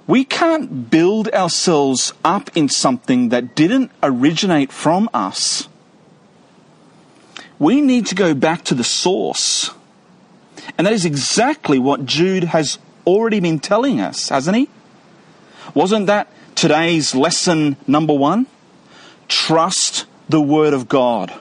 we 0.06 0.24
can't 0.24 0.90
build 0.90 1.28
ourselves 1.28 2.14
up 2.24 2.50
in 2.56 2.70
something 2.70 3.28
that 3.28 3.54
didn't 3.54 3.90
originate 4.02 4.72
from 4.72 5.10
us. 5.12 5.68
We 7.58 7.82
need 7.82 8.06
to 8.06 8.14
go 8.14 8.32
back 8.32 8.64
to 8.64 8.74
the 8.74 8.84
source. 8.84 9.72
And 10.78 10.86
that 10.86 10.94
is 10.94 11.04
exactly 11.04 11.78
what 11.78 12.06
Jude 12.06 12.44
has 12.44 12.78
already 13.06 13.40
been 13.40 13.58
telling 13.58 14.00
us, 14.00 14.30
hasn't 14.30 14.56
he? 14.56 14.70
Wasn't 15.74 16.06
that 16.06 16.28
today's 16.54 17.14
lesson 17.14 17.76
number 17.86 18.14
one? 18.14 18.46
Trust 19.32 20.04
the 20.28 20.42
Word 20.42 20.74
of 20.74 20.90
God. 20.90 21.32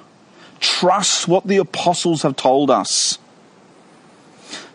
Trust 0.62 1.28
what 1.28 1.46
the 1.46 1.58
apostles 1.58 2.22
have 2.22 2.38
told 2.38 2.72
us. 2.72 3.20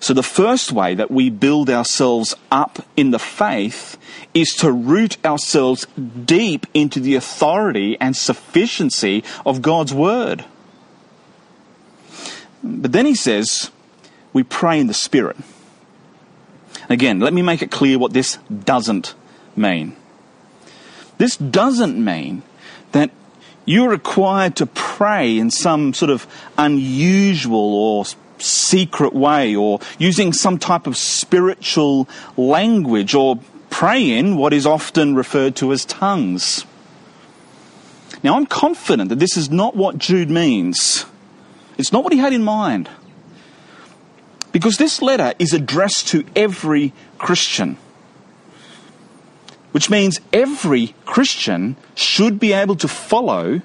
So, 0.01 0.13
the 0.13 0.23
first 0.23 0.71
way 0.71 0.95
that 0.95 1.11
we 1.11 1.31
build 1.31 1.71
ourselves 1.71 2.35
up 2.53 2.87
in 2.95 3.13
the 3.13 3.19
faith 3.19 3.97
is 4.35 4.51
to 4.57 4.71
root 4.71 5.17
ourselves 5.25 5.87
deep 6.27 6.67
into 6.75 7.01
the 7.01 7.15
authority 7.15 7.97
and 8.03 8.15
sufficiency 8.15 9.25
of 9.47 9.63
God's 9.63 9.95
Word. 9.95 10.45
But 12.63 12.93
then 12.93 13.07
he 13.07 13.15
says, 13.15 13.71
we 14.35 14.43
pray 14.43 14.79
in 14.79 14.89
the 14.89 14.95
Spirit. 14.95 15.39
Again, 16.91 17.21
let 17.21 17.33
me 17.33 17.41
make 17.41 17.63
it 17.63 17.71
clear 17.71 17.99
what 17.99 18.13
this 18.13 18.37
doesn't 18.65 19.15
mean. 19.57 19.97
This 21.17 21.39
doesn't 21.39 21.97
mean 21.97 22.43
that 22.93 23.11
you're 23.65 23.91
required 23.91 24.57
to 24.57 24.67
pray 24.67 25.39
in 25.39 25.51
some 25.51 25.93
sort 25.93 26.11
of 26.11 26.27
unusual 26.57 27.75
or 27.75 28.05
secret 28.39 29.13
way 29.13 29.55
or 29.55 29.81
using 29.99 30.33
some 30.33 30.59
type 30.59 30.87
of 30.87 30.97
spiritual 30.97 32.09
language 32.37 33.15
or 33.15 33.41
pray 33.71 34.11
in 34.11 34.37
what 34.37 34.53
is 34.53 34.67
often 34.67 35.15
referred 35.15 35.57
to 35.57 35.73
as 35.73 35.85
tongues. 35.85 36.65
Now, 38.23 38.37
I'm 38.37 38.47
confident 38.47 39.11
that 39.11 39.19
this 39.19 39.37
is 39.37 39.51
not 39.51 39.77
what 39.77 39.99
Jude 39.99 40.31
means. 40.31 41.05
It's 41.77 41.93
not 41.93 42.03
what 42.05 42.13
he 42.13 42.19
had 42.19 42.33
in 42.33 42.43
mind. 42.43 42.89
Because 44.53 44.79
this 44.79 45.03
letter 45.03 45.35
is 45.39 45.53
addressed 45.53 46.09
to 46.09 46.25
every 46.35 46.93
Christian. 47.19 47.77
Which 49.77 49.91
means 49.91 50.23
every 50.33 50.95
Christian 51.05 51.77
should 51.95 52.41
be 52.41 52.55
able 52.55 52.77
to 52.77 52.89
follow 52.89 53.61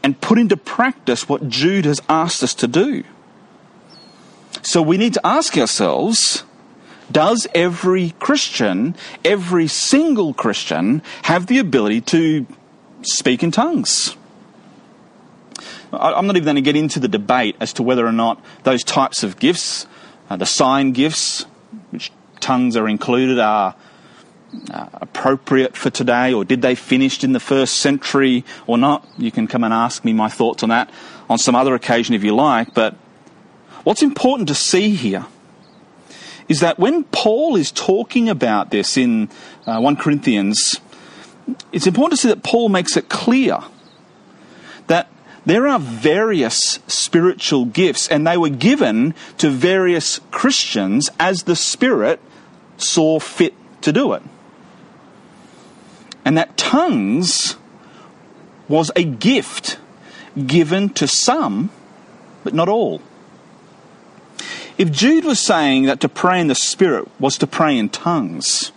and 0.00 0.20
put 0.20 0.38
into 0.38 0.56
practice 0.56 1.28
what 1.28 1.48
Jude 1.48 1.84
has 1.84 2.00
asked 2.08 2.44
us 2.44 2.54
to 2.54 2.68
do. 2.68 3.02
So 4.62 4.80
we 4.80 4.96
need 4.96 5.14
to 5.14 5.26
ask 5.26 5.58
ourselves 5.58 6.44
does 7.10 7.48
every 7.56 8.10
Christian, 8.20 8.94
every 9.24 9.66
single 9.66 10.32
Christian, 10.32 11.02
have 11.22 11.48
the 11.48 11.58
ability 11.58 12.02
to 12.02 12.46
speak 13.02 13.42
in 13.42 13.50
tongues? 13.50 14.16
I'm 15.92 16.28
not 16.28 16.36
even 16.36 16.44
going 16.44 16.54
to 16.54 16.62
get 16.62 16.76
into 16.76 17.00
the 17.00 17.08
debate 17.08 17.56
as 17.58 17.72
to 17.72 17.82
whether 17.82 18.06
or 18.06 18.12
not 18.12 18.40
those 18.62 18.84
types 18.84 19.24
of 19.24 19.40
gifts, 19.40 19.88
uh, 20.30 20.36
the 20.36 20.46
sign 20.46 20.92
gifts, 20.92 21.46
which 21.90 22.12
tongues 22.38 22.76
are 22.76 22.88
included, 22.88 23.40
are 23.40 23.74
uh, 24.70 24.86
appropriate 24.94 25.76
for 25.76 25.90
today, 25.90 26.32
or 26.32 26.44
did 26.44 26.62
they 26.62 26.74
finish 26.74 27.22
in 27.24 27.32
the 27.32 27.40
first 27.40 27.78
century 27.78 28.44
or 28.66 28.78
not? 28.78 29.06
You 29.18 29.30
can 29.30 29.46
come 29.46 29.64
and 29.64 29.72
ask 29.72 30.04
me 30.04 30.12
my 30.12 30.28
thoughts 30.28 30.62
on 30.62 30.68
that 30.68 30.90
on 31.30 31.38
some 31.38 31.54
other 31.54 31.74
occasion 31.74 32.14
if 32.14 32.22
you 32.22 32.34
like, 32.34 32.74
but 32.74 32.96
What's 33.84 34.02
important 34.02 34.48
to 34.48 34.54
see 34.54 34.90
here 34.90 35.26
is 36.48 36.60
that 36.60 36.78
when 36.78 37.04
Paul 37.04 37.56
is 37.56 37.72
talking 37.72 38.28
about 38.28 38.70
this 38.70 38.96
in 38.96 39.28
uh, 39.66 39.80
1 39.80 39.96
Corinthians, 39.96 40.80
it's 41.72 41.86
important 41.86 42.18
to 42.18 42.22
see 42.22 42.28
that 42.28 42.44
Paul 42.44 42.68
makes 42.68 42.96
it 42.96 43.08
clear 43.08 43.58
that 44.86 45.10
there 45.44 45.66
are 45.66 45.80
various 45.80 46.78
spiritual 46.86 47.64
gifts, 47.64 48.06
and 48.06 48.24
they 48.24 48.36
were 48.36 48.48
given 48.48 49.14
to 49.38 49.50
various 49.50 50.20
Christians 50.30 51.10
as 51.18 51.44
the 51.44 51.56
Spirit 51.56 52.20
saw 52.76 53.18
fit 53.18 53.54
to 53.82 53.92
do 53.92 54.12
it. 54.12 54.22
And 56.24 56.36
that 56.38 56.56
tongues 56.56 57.56
was 58.68 58.90
a 58.96 59.04
gift 59.04 59.78
given 60.46 60.88
to 60.90 61.06
some, 61.06 61.70
but 62.44 62.54
not 62.54 62.68
all. 62.68 63.02
If 64.78 64.90
Jude 64.90 65.24
was 65.24 65.38
saying 65.38 65.84
that 65.84 66.00
to 66.00 66.08
pray 66.08 66.40
in 66.40 66.46
the 66.46 66.54
Spirit 66.54 67.08
was 67.20 67.36
to 67.38 67.46
pray 67.46 67.76
in 67.76 67.88
tongues, 67.88 68.72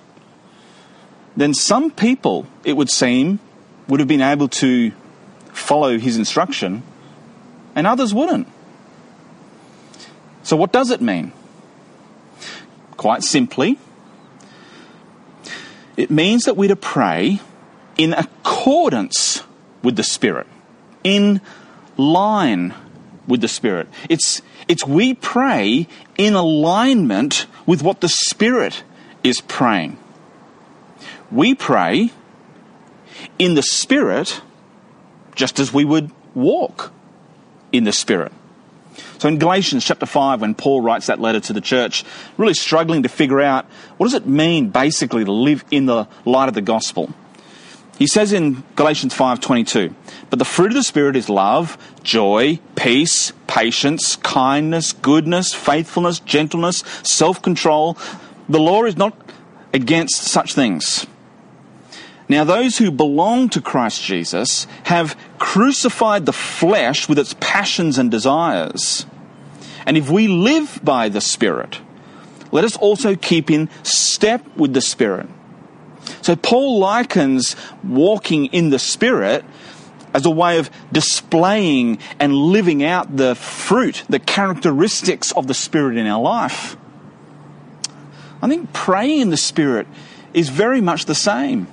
then 1.38 1.53
some 1.53 1.91
people, 1.91 2.47
it 2.63 2.73
would 2.73 2.89
seem, 2.89 3.39
would 3.88 3.99
have 3.99 4.10
been 4.10 4.21
able 4.21 4.47
to 4.47 4.91
follow 5.51 5.97
his 5.97 6.17
instruction, 6.17 6.84
and 7.75 7.88
others 7.88 8.13
wouldn't. 8.13 8.47
So, 10.43 10.55
what 10.55 10.71
does 10.71 10.91
it 10.91 11.01
mean? 11.01 11.31
Quite 12.97 13.23
simply, 13.23 13.79
it 15.97 16.12
means 16.12 16.43
that 16.45 16.58
we're 16.58 16.69
to 16.69 16.75
pray 16.75 17.39
in 17.97 18.13
accordance 18.13 19.43
with 19.81 19.95
the 19.95 20.03
Spirit, 20.03 20.47
in 21.03 21.41
line 21.97 22.73
with 23.27 23.41
the 23.41 23.47
Spirit. 23.47 23.88
It's, 24.10 24.41
it's 24.67 24.86
we 24.86 25.13
pray 25.13 25.88
in 26.17 26.34
alignment 26.34 27.47
with 27.65 27.81
what 27.81 28.01
the 28.01 28.10
Spirit 28.10 28.84
is 29.23 29.41
praying. 29.41 29.97
We 31.31 31.55
pray 31.55 32.12
in 33.39 33.55
the 33.55 33.63
Spirit 33.63 34.41
just 35.36 35.60
as 35.60 35.73
we 35.73 35.86
would 35.86 36.12
walk 36.34 36.91
in 37.71 37.84
the 37.84 37.91
Spirit. 37.91 38.31
So 39.17 39.28
in 39.30 39.38
Galatians 39.38 39.86
chapter 39.86 40.06
5, 40.06 40.41
when 40.41 40.56
Paul 40.56 40.82
writes 40.82 41.08
that 41.08 41.21
letter 41.21 41.39
to 41.39 41.54
the 41.54 41.62
church, 41.62 42.04
really 42.38 42.54
struggling 42.54 43.04
to 43.04 43.10
figure 43.10 43.41
out 43.41 43.65
what 43.97 44.08
does 44.08 44.13
it 44.13 44.28
mean 44.28 44.69
basically 44.69 45.23
to 45.23 45.32
live 45.32 45.63
in 45.71 45.86
the 45.86 46.08
light 46.25 46.49
of 46.49 46.54
the 46.54 46.62
gospel. 46.62 47.13
He 47.97 48.08
says 48.08 48.34
in 48.34 48.63
Galatians 48.75 49.13
5:22, 49.13 49.95
"But 50.30 50.39
the 50.39 50.45
fruit 50.45 50.67
of 50.67 50.73
the 50.73 50.84
spirit 50.84 51.15
is 51.15 51.30
love, 51.30 51.78
joy, 52.04 52.60
peace, 52.75 53.32
patience, 53.47 54.17
kindness, 54.17 54.91
goodness, 54.91 55.54
faithfulness, 55.54 56.19
gentleness, 56.19 56.84
self-control. 57.04 57.97
The 58.49 58.60
law 58.60 58.84
is 58.84 58.97
not 58.97 59.13
against 59.73 60.23
such 60.23 60.54
things." 60.54 61.08
Now 62.28 62.43
those 62.43 62.80
who 62.80 62.91
belong 62.91 63.47
to 63.49 63.62
Christ 63.62 64.04
Jesus 64.04 64.67
have 64.86 65.15
crucified 65.45 66.25
the 66.25 66.34
flesh 66.34 67.08
with 67.08 67.19
its 67.19 67.36
passions 67.39 67.99
and 67.99 68.10
desires. 68.10 69.05
And 69.86 69.95
if 69.95 70.10
we 70.10 70.27
live 70.27 70.79
by 70.84 71.08
the 71.08 71.21
spirit, 71.21 71.79
let 72.51 72.63
us 72.63 72.75
also 72.75 73.15
keep 73.15 73.51
in 73.51 73.69
step 73.84 74.43
with 74.58 74.73
the 74.73 74.81
spirit. 74.81 75.27
So 76.23 76.36
Paul 76.36 76.79
likens 76.79 77.55
walking 77.84 78.47
in 78.47 78.71
the 78.71 78.79
Spirit 78.79 79.45
as 80.13 80.25
a 80.25 80.31
way 80.31 80.58
of 80.58 80.69
displaying 80.91 81.99
and 82.19 82.34
living 82.34 82.84
out 82.84 83.15
the 83.15 83.36
fruit, 83.36 84.03
the 84.10 84.19
characteristics 84.19 85.31
of 85.31 85.47
the 85.47 85.53
Spirit 85.53 85.97
in 85.97 86.08
our 86.08 86.21
life. 86.21 86.77
I 88.41 88.47
think 88.47 88.73
praying 88.73 89.21
in 89.21 89.29
the 89.29 89.38
Spirit 89.38 89.88
is 90.34 90.49
very 90.49 90.81
much 90.81 91.05
the 91.05 91.15
same. 91.15 91.67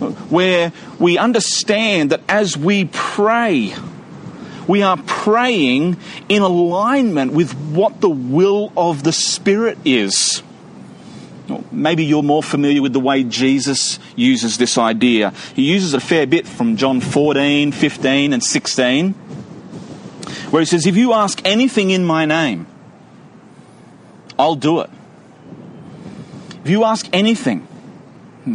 Where 0.00 0.72
we 0.98 1.18
understand 1.18 2.10
that 2.10 2.22
as 2.28 2.56
we 2.56 2.86
pray, 2.86 3.74
we 4.66 4.82
are 4.82 4.96
praying 4.96 5.96
in 6.28 6.42
alignment 6.42 7.32
with 7.32 7.52
what 7.52 8.00
the 8.00 8.08
will 8.08 8.72
of 8.76 9.02
the 9.02 9.12
Spirit 9.12 9.78
is. 9.84 10.42
Maybe 11.72 12.04
you're 12.04 12.22
more 12.22 12.42
familiar 12.42 12.80
with 12.80 12.92
the 12.92 13.00
way 13.00 13.24
Jesus 13.24 13.98
uses 14.14 14.58
this 14.58 14.78
idea. 14.78 15.32
He 15.54 15.62
uses 15.62 15.94
it 15.94 15.96
a 15.96 16.00
fair 16.00 16.26
bit 16.26 16.46
from 16.46 16.76
John 16.76 17.00
14, 17.00 17.72
15, 17.72 18.32
and 18.32 18.42
16, 18.42 19.12
where 20.50 20.60
he 20.60 20.66
says, 20.66 20.86
If 20.86 20.96
you 20.96 21.12
ask 21.12 21.40
anything 21.44 21.90
in 21.90 22.04
my 22.04 22.24
name, 22.24 22.66
I'll 24.38 24.54
do 24.54 24.80
it. 24.80 24.90
If 26.64 26.70
you 26.70 26.84
ask 26.84 27.08
anything, 27.12 27.66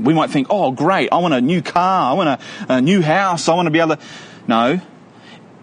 we 0.03 0.13
might 0.13 0.29
think, 0.29 0.47
oh, 0.49 0.71
great, 0.71 1.09
I 1.11 1.17
want 1.17 1.33
a 1.33 1.41
new 1.41 1.61
car, 1.61 2.11
I 2.11 2.13
want 2.13 2.29
a, 2.29 2.73
a 2.75 2.81
new 2.81 3.01
house, 3.01 3.47
I 3.47 3.55
want 3.55 3.67
to 3.67 3.71
be 3.71 3.79
able 3.79 3.95
to. 3.95 4.03
No. 4.47 4.81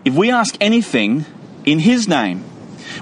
If 0.05 0.15
we 0.15 0.31
ask 0.31 0.57
anything 0.61 1.25
in 1.65 1.79
his 1.79 2.09
name, 2.09 2.41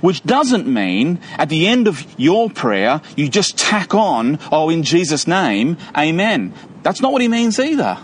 which 0.01 0.23
doesn't 0.23 0.67
mean 0.67 1.19
at 1.39 1.49
the 1.49 1.67
end 1.67 1.89
of 1.89 2.07
your 2.19 2.51
prayer, 2.51 3.01
you 3.17 3.29
just 3.29 3.59
tack 3.59 3.95
on, 3.95 4.39
oh, 4.53 4.71
in 4.71 4.83
Jesus' 4.83 5.27
name, 5.27 5.77
amen. 5.97 6.53
That's 6.83 7.01
not 7.01 7.13
what 7.13 7.23
he 7.23 7.29
means 7.29 7.59
either. 7.59 7.99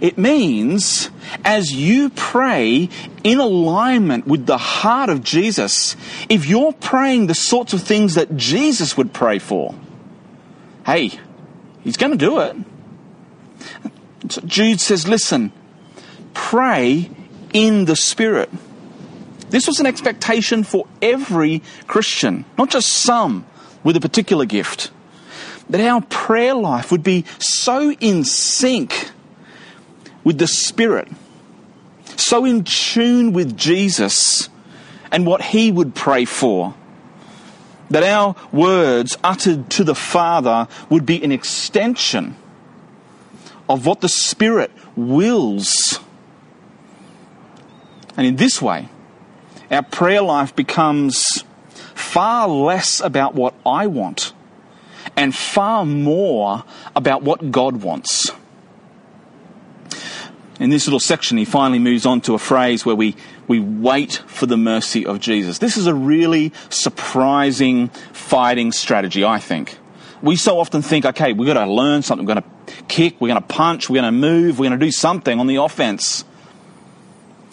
It 0.00 0.16
means 0.16 1.10
as 1.44 1.72
you 1.72 2.10
pray 2.10 2.88
in 3.24 3.38
alignment 3.40 4.26
with 4.26 4.46
the 4.46 4.58
heart 4.58 5.10
of 5.10 5.24
Jesus, 5.24 5.96
if 6.28 6.46
you're 6.46 6.72
praying 6.72 7.26
the 7.26 7.34
sorts 7.34 7.72
of 7.72 7.82
things 7.82 8.14
that 8.14 8.36
Jesus 8.36 8.96
would 8.96 9.12
pray 9.12 9.38
for, 9.38 9.74
hey, 10.86 11.18
He's 11.88 11.96
going 11.96 12.12
to 12.12 12.18
do 12.18 12.40
it. 12.40 12.54
Jude 14.44 14.78
says, 14.78 15.08
listen, 15.08 15.52
pray 16.34 17.08
in 17.54 17.86
the 17.86 17.96
Spirit. 17.96 18.50
This 19.48 19.66
was 19.66 19.80
an 19.80 19.86
expectation 19.86 20.64
for 20.64 20.86
every 21.00 21.62
Christian, 21.86 22.44
not 22.58 22.68
just 22.68 22.90
some 22.90 23.46
with 23.84 23.96
a 23.96 24.00
particular 24.00 24.44
gift. 24.44 24.90
That 25.70 25.80
our 25.80 26.02
prayer 26.02 26.54
life 26.54 26.92
would 26.92 27.02
be 27.02 27.24
so 27.38 27.90
in 27.92 28.22
sync 28.24 29.10
with 30.24 30.36
the 30.36 30.46
Spirit, 30.46 31.08
so 32.16 32.44
in 32.44 32.64
tune 32.64 33.32
with 33.32 33.56
Jesus 33.56 34.50
and 35.10 35.26
what 35.26 35.40
He 35.40 35.72
would 35.72 35.94
pray 35.94 36.26
for, 36.26 36.74
that 37.90 38.02
our 38.02 38.36
words 38.52 39.16
uttered 39.24 39.70
to 39.70 39.84
the 39.84 39.94
Father 39.94 40.68
would 40.90 41.06
be 41.06 41.22
an 41.22 41.32
extension 41.32 42.36
of 43.68 43.86
what 43.86 44.00
the 44.00 44.08
Spirit 44.08 44.70
wills. 44.96 46.00
And 48.16 48.26
in 48.26 48.36
this 48.36 48.60
way, 48.60 48.88
our 49.70 49.82
prayer 49.82 50.22
life 50.22 50.54
becomes 50.56 51.44
far 51.94 52.48
less 52.48 53.00
about 53.00 53.34
what 53.34 53.54
I 53.66 53.86
want 53.86 54.32
and 55.16 55.34
far 55.34 55.84
more 55.84 56.64
about 56.96 57.22
what 57.22 57.50
God 57.50 57.82
wants. 57.82 58.30
In 60.60 60.70
this 60.70 60.86
little 60.86 61.00
section, 61.00 61.38
he 61.38 61.44
finally 61.44 61.78
moves 61.78 62.04
on 62.04 62.20
to 62.22 62.34
a 62.34 62.38
phrase 62.38 62.84
where 62.84 62.96
we, 62.96 63.14
we 63.48 63.58
wait 63.58 64.22
for 64.26 64.46
the 64.46 64.58
mercy 64.58 65.06
of 65.06 65.18
Jesus. 65.18 65.58
This 65.58 65.76
is 65.76 65.86
a 65.86 65.94
really 65.94 66.52
surprising 66.68 67.88
fighting 68.12 68.70
strategy, 68.72 69.24
I 69.24 69.38
think. 69.38 69.78
We 70.22 70.36
so 70.36 70.60
often 70.60 70.82
think, 70.82 71.06
okay, 71.06 71.32
we've 71.32 71.46
got 71.46 71.64
to 71.64 71.70
learn 71.70 72.02
something, 72.02 72.26
we're 72.26 72.34
going 72.34 72.44
to 72.44 72.84
kick, 72.88 73.20
we're 73.20 73.28
going 73.28 73.40
to 73.40 73.46
punch, 73.48 73.88
we're 73.88 74.02
going 74.02 74.12
to 74.12 74.18
move, 74.20 74.58
we're 74.58 74.68
going 74.68 74.78
to 74.78 74.86
do 74.86 74.92
something 74.92 75.40
on 75.40 75.46
the 75.46 75.56
offense. 75.56 76.24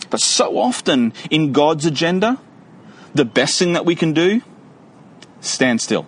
But 0.10 0.20
so 0.20 0.58
often 0.58 1.14
in 1.32 1.54
God's 1.54 1.86
agenda, 1.86 2.40
the 3.14 3.26
best 3.26 3.58
thing 3.58 3.74
that 3.74 3.86
we 3.86 3.96
can 3.96 4.14
do, 4.14 4.42
stand 5.40 5.80
still. 5.80 6.06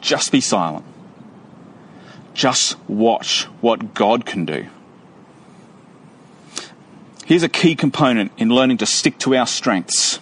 Just 0.00 0.32
be 0.32 0.40
silent. 0.40 0.84
Just 2.34 2.78
watch 2.88 3.44
what 3.60 3.94
God 3.94 4.26
can 4.26 4.44
do. 4.44 4.66
Here's 7.26 7.42
a 7.42 7.48
key 7.48 7.74
component 7.74 8.30
in 8.38 8.50
learning 8.50 8.76
to 8.76 8.86
stick 8.86 9.18
to 9.18 9.34
our 9.34 9.48
strengths. 9.48 10.20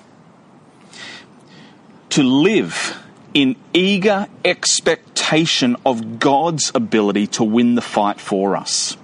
To 2.09 2.23
live 2.23 2.99
in 3.35 3.57
eager 3.75 4.27
expectation 4.43 5.77
of 5.85 6.19
God's 6.19 6.73
ability 6.75 7.27
to 7.27 7.45
win 7.45 7.75
the 7.75 7.83
fight 7.83 8.19
for 8.19 8.57
us. 8.57 8.97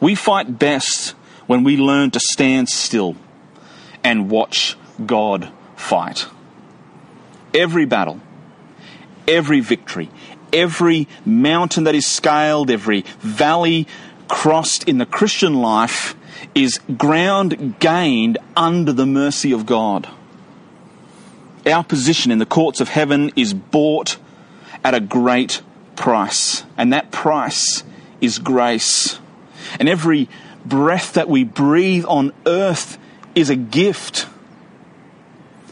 We 0.00 0.16
fight 0.16 0.58
best 0.58 1.10
when 1.46 1.62
we 1.62 1.76
learn 1.76 2.10
to 2.10 2.18
stand 2.18 2.68
still 2.68 3.14
and 4.02 4.28
watch 4.28 4.76
God 5.06 5.52
fight. 5.76 6.26
Every 7.54 7.84
battle, 7.84 8.20
every 9.28 9.60
victory, 9.60 10.10
every 10.52 11.06
mountain 11.24 11.84
that 11.84 11.94
is 11.94 12.08
scaled, 12.08 12.68
every 12.68 13.02
valley 13.20 13.86
crossed 14.26 14.88
in 14.88 14.98
the 14.98 15.06
Christian 15.06 15.54
life 15.54 16.16
is 16.54 16.78
ground 16.96 17.78
gained 17.80 18.38
under 18.56 18.92
the 18.92 19.06
mercy 19.06 19.52
of 19.52 19.66
God. 19.66 20.08
Our 21.66 21.82
position 21.82 22.30
in 22.30 22.38
the 22.38 22.46
courts 22.46 22.80
of 22.80 22.88
heaven 22.88 23.32
is 23.36 23.54
bought 23.54 24.18
at 24.84 24.94
a 24.94 25.00
great 25.00 25.62
price, 25.96 26.64
and 26.76 26.92
that 26.92 27.10
price 27.10 27.82
is 28.20 28.38
grace. 28.38 29.18
And 29.80 29.88
every 29.88 30.28
breath 30.64 31.14
that 31.14 31.28
we 31.28 31.44
breathe 31.44 32.04
on 32.06 32.32
earth 32.46 32.98
is 33.34 33.50
a 33.50 33.56
gift. 33.56 34.26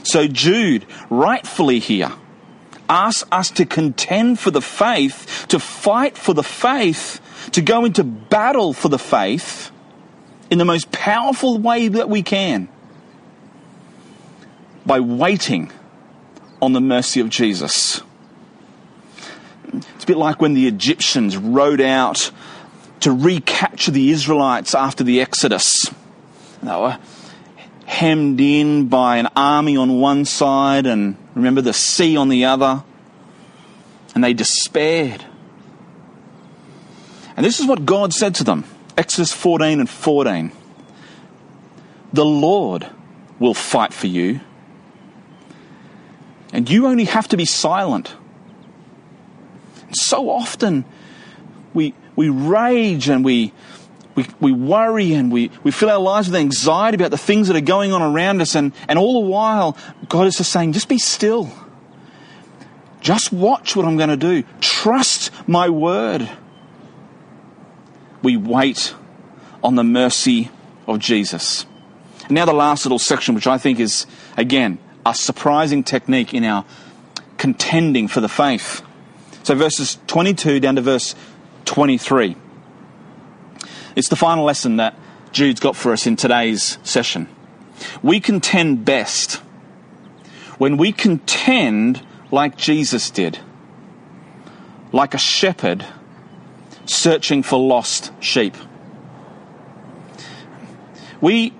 So 0.02 0.26
Jude, 0.26 0.86
rightfully 1.10 1.78
here, 1.78 2.12
asks 2.88 3.24
us 3.30 3.50
to 3.52 3.66
contend 3.66 4.38
for 4.38 4.50
the 4.50 4.60
faith, 4.60 5.46
to 5.48 5.58
fight 5.58 6.16
for 6.16 6.34
the 6.34 6.42
faith, 6.42 7.20
to 7.52 7.62
go 7.62 7.84
into 7.84 8.02
battle 8.02 8.72
for 8.72 8.88
the 8.88 8.98
faith 8.98 9.71
in 10.52 10.58
the 10.58 10.66
most 10.66 10.92
powerful 10.92 11.56
way 11.56 11.88
that 11.88 12.10
we 12.10 12.22
can 12.22 12.68
by 14.84 15.00
waiting 15.00 15.72
on 16.60 16.74
the 16.74 16.80
mercy 16.80 17.20
of 17.20 17.30
Jesus. 17.30 18.02
It's 19.72 20.04
a 20.04 20.06
bit 20.06 20.18
like 20.18 20.42
when 20.42 20.52
the 20.52 20.66
Egyptians 20.66 21.38
rode 21.38 21.80
out 21.80 22.30
to 23.00 23.12
recapture 23.12 23.92
the 23.92 24.10
Israelites 24.10 24.74
after 24.74 25.02
the 25.02 25.22
Exodus. 25.22 25.86
They 26.62 26.68
were 26.68 26.98
hemmed 27.86 28.38
in 28.38 28.88
by 28.88 29.16
an 29.16 29.28
army 29.34 29.78
on 29.78 30.00
one 30.00 30.26
side 30.26 30.84
and 30.84 31.16
remember 31.34 31.62
the 31.62 31.72
sea 31.72 32.18
on 32.18 32.28
the 32.28 32.44
other. 32.44 32.84
And 34.14 34.22
they 34.22 34.34
despaired. 34.34 35.24
And 37.38 37.46
this 37.46 37.58
is 37.58 37.66
what 37.66 37.86
God 37.86 38.12
said 38.12 38.34
to 38.34 38.44
them 38.44 38.66
Exodus 39.02 39.32
14 39.32 39.80
and 39.80 39.90
14. 39.90 40.52
The 42.12 42.24
Lord 42.24 42.88
will 43.40 43.52
fight 43.52 43.92
for 43.92 44.06
you, 44.06 44.38
and 46.52 46.70
you 46.70 46.86
only 46.86 47.06
have 47.06 47.26
to 47.26 47.36
be 47.36 47.44
silent. 47.44 48.14
So 49.90 50.30
often 50.30 50.84
we, 51.74 51.94
we 52.14 52.28
rage 52.28 53.08
and 53.08 53.24
we, 53.24 53.52
we, 54.14 54.24
we 54.38 54.52
worry 54.52 55.14
and 55.14 55.32
we, 55.32 55.50
we 55.64 55.72
fill 55.72 55.90
our 55.90 55.98
lives 55.98 56.28
with 56.28 56.36
anxiety 56.36 56.94
about 56.94 57.10
the 57.10 57.18
things 57.18 57.48
that 57.48 57.56
are 57.56 57.60
going 57.60 57.92
on 57.92 58.02
around 58.02 58.40
us. 58.40 58.54
And, 58.54 58.72
and 58.86 59.00
all 59.00 59.14
the 59.20 59.28
while, 59.28 59.76
God 60.08 60.28
is 60.28 60.36
just 60.36 60.52
saying, 60.52 60.74
just 60.74 60.88
be 60.88 60.98
still. 60.98 61.50
Just 63.00 63.32
watch 63.32 63.74
what 63.74 63.84
I'm 63.84 63.96
going 63.96 64.10
to 64.10 64.16
do. 64.16 64.44
Trust 64.60 65.32
my 65.48 65.70
word. 65.70 66.30
We 68.22 68.36
wait 68.36 68.94
on 69.62 69.74
the 69.74 69.84
mercy 69.84 70.50
of 70.86 70.98
Jesus. 70.98 71.66
Now, 72.30 72.44
the 72.44 72.52
last 72.52 72.84
little 72.84 72.98
section, 72.98 73.34
which 73.34 73.46
I 73.46 73.58
think 73.58 73.80
is, 73.80 74.06
again, 74.36 74.78
a 75.04 75.14
surprising 75.14 75.82
technique 75.82 76.32
in 76.32 76.44
our 76.44 76.64
contending 77.36 78.08
for 78.08 78.20
the 78.20 78.28
faith. 78.28 78.82
So, 79.42 79.54
verses 79.54 79.98
22 80.06 80.60
down 80.60 80.76
to 80.76 80.82
verse 80.82 81.14
23. 81.64 82.36
It's 83.96 84.08
the 84.08 84.16
final 84.16 84.44
lesson 84.44 84.76
that 84.76 84.96
Jude's 85.32 85.60
got 85.60 85.76
for 85.76 85.92
us 85.92 86.06
in 86.06 86.16
today's 86.16 86.78
session. 86.82 87.28
We 88.02 88.20
contend 88.20 88.84
best 88.84 89.42
when 90.58 90.76
we 90.76 90.92
contend 90.92 92.06
like 92.30 92.56
Jesus 92.56 93.10
did, 93.10 93.40
like 94.92 95.14
a 95.14 95.18
shepherd 95.18 95.84
searching 96.84 97.42
for 97.42 97.58
lost 97.58 98.12
sheep. 98.20 98.56
We, 101.20 101.54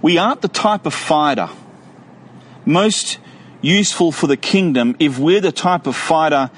we 0.00 0.18
aren't 0.18 0.42
the 0.42 0.48
type 0.48 0.86
of 0.86 0.94
fighter 0.94 1.48
most 2.64 3.18
useful 3.60 4.12
for 4.12 4.26
the 4.26 4.36
kingdom 4.36 4.96
if 4.98 5.18
we're 5.18 5.40
the 5.40 5.52
type 5.52 5.86
of 5.86 5.96
fighter 5.96 6.50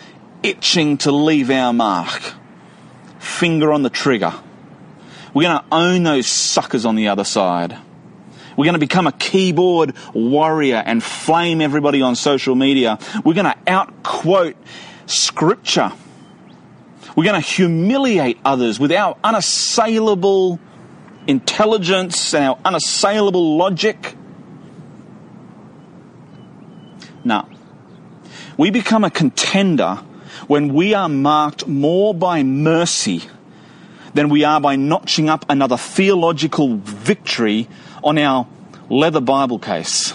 itching 0.42 0.98
to 0.98 1.11
leave 1.11 1.50
our 1.50 1.72
mark 1.72 2.35
finger 3.18 3.72
on 3.72 3.83
the 3.83 3.90
trigger. 3.90 4.35
We're 5.33 5.48
going 5.48 5.59
to 5.59 5.64
own 5.72 6.03
those 6.03 6.27
suckers 6.27 6.85
on 6.85 6.94
the 6.94 7.09
other 7.09 7.24
side. 7.24 7.77
We're 8.57 8.66
going 8.66 8.74
to 8.74 8.79
become 8.79 9.07
a 9.07 9.12
keyboard 9.12 9.94
warrior 10.12 10.83
and 10.85 11.03
flame 11.03 11.61
everybody 11.61 12.03
on 12.03 12.14
social 12.14 12.55
media. 12.55 12.98
We're 13.24 13.35
going 13.35 13.46
to 13.46 13.59
outquote 13.66 14.55
scripture. 15.07 15.92
We're 17.16 17.24
going 17.24 17.40
to 17.40 17.48
humiliate 17.48 18.38
others 18.44 18.81
with 18.81 18.90
our 18.92 19.16
unassailable 19.22 20.59
intelligence 21.27 22.35
and 22.35 22.44
our 22.44 22.59
unassailable 22.64 23.57
logic. 23.57 24.16
No. 27.22 27.48
We 28.57 28.70
become 28.70 29.05
a 29.05 29.11
contender 29.11 29.96
when 30.48 30.74
we 30.74 30.94
are 30.94 31.09
marked 31.09 31.66
more 31.66 32.14
by 32.14 32.42
mercy 32.42 33.22
than 34.12 34.29
we 34.29 34.44
are 34.44 34.61
by 34.61 34.77
notching 34.77 35.29
up 35.29 35.44
another 35.48 35.77
theological 35.77 36.77
victory 36.77 37.68
on 38.03 38.18
our 38.18 38.46
leather 38.88 39.20
Bible 39.20 39.59
case. 39.59 40.14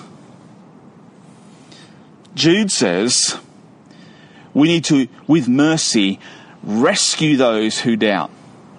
Jude 2.35 2.71
says 2.71 3.37
we 4.53 4.67
need 4.67 4.85
to, 4.85 5.07
with 5.27 5.47
mercy, 5.47 6.19
rescue 6.63 7.37
those 7.37 7.79
who 7.79 7.95
doubt, 7.95 8.31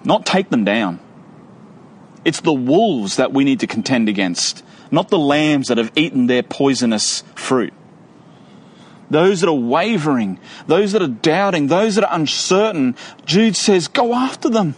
not 0.03 0.25
take 0.25 0.49
them 0.49 0.63
down. 0.63 0.99
It's 2.23 2.41
the 2.41 2.53
wolves 2.53 3.15
that 3.15 3.33
we 3.33 3.43
need 3.43 3.61
to 3.61 3.67
contend 3.67 4.07
against, 4.09 4.63
not 4.91 5.09
the 5.09 5.17
lambs 5.17 5.69
that 5.69 5.77
have 5.77 5.91
eaten 5.95 6.27
their 6.27 6.43
poisonous 6.43 7.23
fruit. 7.35 7.73
those 9.11 9.41
that 9.41 9.49
are 9.49 9.53
wavering, 9.53 10.39
those 10.67 10.93
that 10.93 11.01
are 11.01 11.07
doubting, 11.07 11.67
those 11.67 11.95
that 11.95 12.05
are 12.05 12.15
uncertain, 12.15 12.95
Jude 13.25 13.55
says, 13.55 13.87
go 13.87 14.13
after 14.13 14.49
them. 14.49 14.75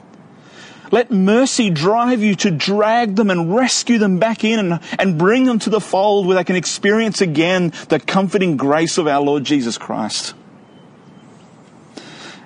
Let 0.91 1.11
mercy 1.11 1.69
drive 1.69 2.21
you 2.21 2.35
to 2.35 2.51
drag 2.51 3.15
them 3.15 3.31
and 3.31 3.55
rescue 3.55 3.97
them 3.97 4.19
back 4.19 4.43
in 4.43 4.59
and, 4.59 4.79
and 4.99 5.17
bring 5.17 5.45
them 5.45 5.57
to 5.59 5.69
the 5.69 5.81
fold 5.81 6.27
where 6.27 6.35
they 6.35 6.43
can 6.43 6.55
experience 6.55 7.21
again 7.21 7.73
the 7.89 7.99
comforting 7.99 8.57
grace 8.57 8.97
of 8.97 9.07
our 9.07 9.21
Lord 9.21 9.43
Jesus 9.43 9.77
Christ. 9.77 10.35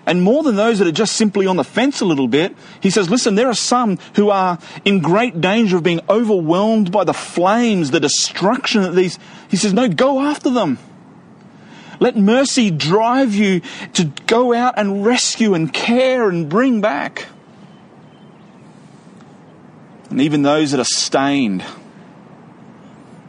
And 0.07 0.23
more 0.23 0.41
than 0.41 0.55
those 0.55 0.79
that 0.79 0.87
are 0.87 0.91
just 0.93 1.17
simply 1.17 1.45
on 1.47 1.57
the 1.57 1.65
fence 1.65 1.99
a 1.99 2.05
little 2.05 2.29
bit, 2.29 2.55
he 2.81 2.89
says, 2.89 3.09
listen, 3.09 3.35
there 3.35 3.49
are 3.49 3.53
some 3.53 3.97
who 4.15 4.29
are 4.29 4.57
in 4.85 5.01
great 5.01 5.41
danger 5.41 5.75
of 5.75 5.83
being 5.83 5.99
overwhelmed 6.09 6.93
by 6.93 7.03
the 7.03 7.13
flames, 7.13 7.91
the 7.91 7.99
destruction 7.99 8.83
that 8.83 8.95
these. 8.95 9.19
He 9.49 9.57
says, 9.57 9.73
no, 9.73 9.89
go 9.89 10.21
after 10.21 10.49
them. 10.49 10.79
Let 11.99 12.15
mercy 12.15 12.71
drive 12.71 13.35
you 13.35 13.61
to 13.93 14.05
go 14.27 14.53
out 14.53 14.75
and 14.77 15.05
rescue 15.05 15.53
and 15.53 15.73
care 15.73 16.29
and 16.29 16.47
bring 16.47 16.79
back. 16.79 17.27
And 20.09 20.21
even 20.21 20.41
those 20.41 20.71
that 20.71 20.79
are 20.79 20.85
stained, 20.85 21.65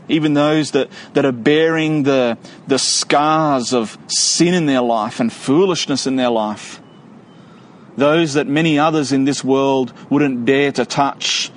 even 0.08 0.34
those 0.34 0.72
that, 0.72 0.88
that 1.14 1.24
are 1.24 1.32
bearing 1.32 2.02
the, 2.02 2.38
the 2.66 2.78
scars 2.78 3.72
of 3.72 3.98
sin 4.08 4.54
in 4.54 4.66
their 4.66 4.80
life 4.80 5.20
and 5.20 5.32
foolishness 5.32 6.06
in 6.06 6.16
their 6.16 6.30
life, 6.30 6.80
those 7.96 8.34
that 8.34 8.46
many 8.46 8.78
others 8.78 9.12
in 9.12 9.24
this 9.24 9.42
world 9.42 9.92
wouldn't 10.08 10.44
dare 10.44 10.72
to 10.72 10.84
touch, 10.84 11.50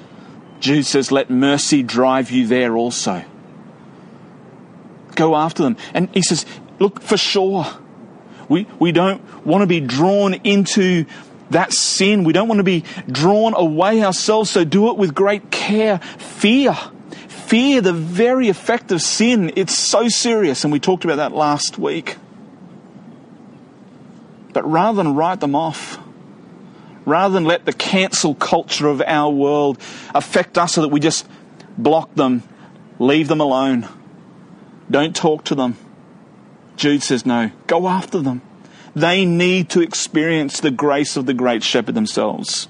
Jude 0.59 0.85
says, 0.85 1.11
let 1.11 1.29
mercy 1.29 1.83
drive 1.83 2.31
you 2.31 2.47
there 2.47 2.75
also. 2.75 3.23
Go 5.15 5.35
after 5.35 5.63
them. 5.63 5.77
And 5.93 6.09
he 6.13 6.21
says, 6.21 6.45
look, 6.79 7.01
for 7.01 7.17
sure, 7.17 7.65
we, 8.49 8.67
we 8.79 8.91
don't 8.91 9.45
want 9.45 9.61
to 9.61 9.67
be 9.67 9.79
drawn 9.79 10.33
into 10.33 11.05
that 11.51 11.73
sin. 11.73 12.23
We 12.23 12.33
don't 12.33 12.47
want 12.47 12.59
to 12.59 12.63
be 12.63 12.83
drawn 13.07 13.53
away 13.53 14.03
ourselves, 14.03 14.49
so 14.49 14.63
do 14.63 14.89
it 14.89 14.97
with 14.97 15.13
great 15.13 15.51
care. 15.51 15.99
Fear. 15.99 16.75
Fear, 17.51 17.81
the 17.81 17.91
very 17.91 18.47
effect 18.47 18.93
of 18.93 19.01
sin, 19.01 19.51
it's 19.57 19.77
so 19.77 20.07
serious, 20.07 20.63
and 20.63 20.71
we 20.71 20.79
talked 20.79 21.03
about 21.03 21.17
that 21.17 21.33
last 21.33 21.77
week. 21.77 22.15
But 24.53 24.63
rather 24.63 25.03
than 25.03 25.15
write 25.15 25.41
them 25.41 25.53
off, 25.53 25.99
rather 27.03 27.33
than 27.33 27.43
let 27.43 27.65
the 27.65 27.73
cancel 27.73 28.35
culture 28.35 28.87
of 28.87 29.01
our 29.05 29.29
world 29.29 29.79
affect 30.15 30.57
us 30.57 30.75
so 30.75 30.81
that 30.81 30.87
we 30.87 31.01
just 31.01 31.27
block 31.77 32.15
them, 32.15 32.43
leave 32.99 33.27
them 33.27 33.41
alone, 33.41 33.85
don't 34.89 35.13
talk 35.13 35.43
to 35.43 35.53
them. 35.53 35.75
Jude 36.77 37.03
says, 37.03 37.25
no, 37.25 37.51
go 37.67 37.89
after 37.89 38.21
them. 38.21 38.41
They 38.95 39.25
need 39.25 39.69
to 39.71 39.81
experience 39.81 40.61
the 40.61 40.71
grace 40.71 41.17
of 41.17 41.25
the 41.25 41.33
great 41.33 41.63
shepherd 41.63 41.95
themselves. 41.95 42.69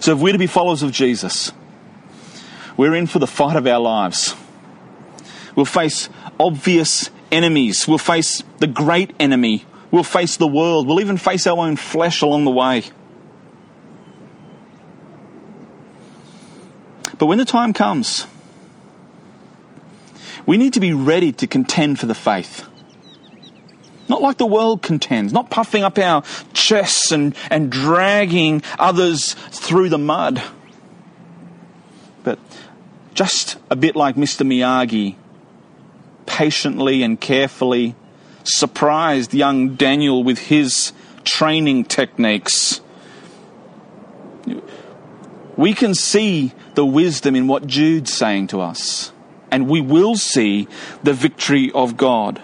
So, 0.00 0.12
if 0.16 0.18
we're 0.18 0.32
to 0.32 0.38
be 0.40 0.48
followers 0.48 0.82
of 0.82 0.90
Jesus, 0.90 1.52
we're 2.78 2.94
in 2.94 3.06
for 3.06 3.18
the 3.18 3.26
fight 3.26 3.56
of 3.56 3.66
our 3.66 3.80
lives. 3.80 4.34
We'll 5.54 5.66
face 5.66 6.08
obvious 6.40 7.10
enemies. 7.30 7.86
We'll 7.86 7.98
face 7.98 8.42
the 8.60 8.68
great 8.68 9.14
enemy. 9.18 9.66
We'll 9.90 10.04
face 10.04 10.36
the 10.36 10.46
world. 10.46 10.86
We'll 10.86 11.00
even 11.00 11.16
face 11.16 11.46
our 11.46 11.58
own 11.58 11.76
flesh 11.76 12.22
along 12.22 12.44
the 12.44 12.50
way. 12.52 12.84
But 17.18 17.26
when 17.26 17.38
the 17.38 17.44
time 17.44 17.72
comes, 17.72 18.26
we 20.46 20.56
need 20.56 20.74
to 20.74 20.80
be 20.80 20.92
ready 20.92 21.32
to 21.32 21.46
contend 21.48 21.98
for 21.98 22.06
the 22.06 22.14
faith. 22.14 22.64
Not 24.08 24.22
like 24.22 24.38
the 24.38 24.46
world 24.46 24.82
contends, 24.82 25.32
not 25.32 25.50
puffing 25.50 25.82
up 25.82 25.98
our 25.98 26.22
chests 26.52 27.10
and, 27.10 27.34
and 27.50 27.70
dragging 27.72 28.62
others 28.78 29.34
through 29.34 29.88
the 29.88 29.98
mud. 29.98 30.40
But 32.22 32.38
just 33.18 33.56
a 33.68 33.74
bit 33.74 33.96
like 33.96 34.14
Mr. 34.14 34.46
Miyagi, 34.46 35.16
patiently 36.24 37.02
and 37.02 37.20
carefully 37.20 37.96
surprised 38.44 39.34
young 39.34 39.74
Daniel 39.74 40.22
with 40.22 40.38
his 40.38 40.92
training 41.24 41.84
techniques. 41.84 42.80
We 45.56 45.74
can 45.74 45.96
see 45.96 46.52
the 46.76 46.86
wisdom 46.86 47.34
in 47.34 47.48
what 47.48 47.66
Jude's 47.66 48.12
saying 48.12 48.46
to 48.48 48.60
us, 48.60 49.10
and 49.50 49.68
we 49.68 49.80
will 49.80 50.14
see 50.14 50.68
the 51.02 51.12
victory 51.12 51.72
of 51.72 51.96
God. 51.96 52.40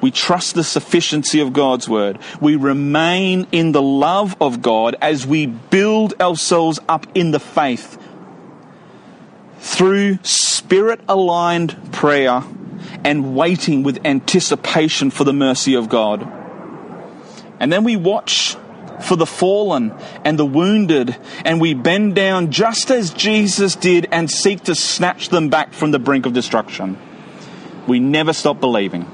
We 0.00 0.10
trust 0.10 0.54
the 0.54 0.64
sufficiency 0.64 1.40
of 1.40 1.52
God's 1.52 1.86
word. 1.86 2.18
We 2.40 2.56
remain 2.56 3.46
in 3.52 3.72
the 3.72 3.82
love 3.82 4.36
of 4.40 4.62
God 4.62 4.96
as 5.02 5.26
we 5.26 5.44
build 5.44 6.14
ourselves 6.18 6.80
up 6.88 7.06
in 7.14 7.32
the 7.32 7.38
faith 7.38 7.98
through 9.62 10.18
spirit 10.24 11.00
aligned 11.08 11.92
prayer 11.92 12.42
and 13.04 13.36
waiting 13.36 13.84
with 13.84 14.04
anticipation 14.04 15.08
for 15.08 15.22
the 15.22 15.32
mercy 15.32 15.74
of 15.74 15.88
God. 15.88 16.26
And 17.60 17.72
then 17.72 17.84
we 17.84 17.94
watch 17.94 18.56
for 19.02 19.14
the 19.14 19.24
fallen 19.24 19.94
and 20.24 20.36
the 20.36 20.44
wounded, 20.44 21.16
and 21.44 21.60
we 21.60 21.74
bend 21.74 22.16
down 22.16 22.50
just 22.50 22.90
as 22.90 23.10
Jesus 23.10 23.76
did 23.76 24.08
and 24.10 24.28
seek 24.28 24.64
to 24.64 24.74
snatch 24.74 25.28
them 25.28 25.48
back 25.48 25.72
from 25.72 25.92
the 25.92 25.98
brink 26.00 26.26
of 26.26 26.32
destruction. 26.32 26.98
We 27.86 28.00
never 28.00 28.32
stop 28.32 28.60
believing. 28.60 29.08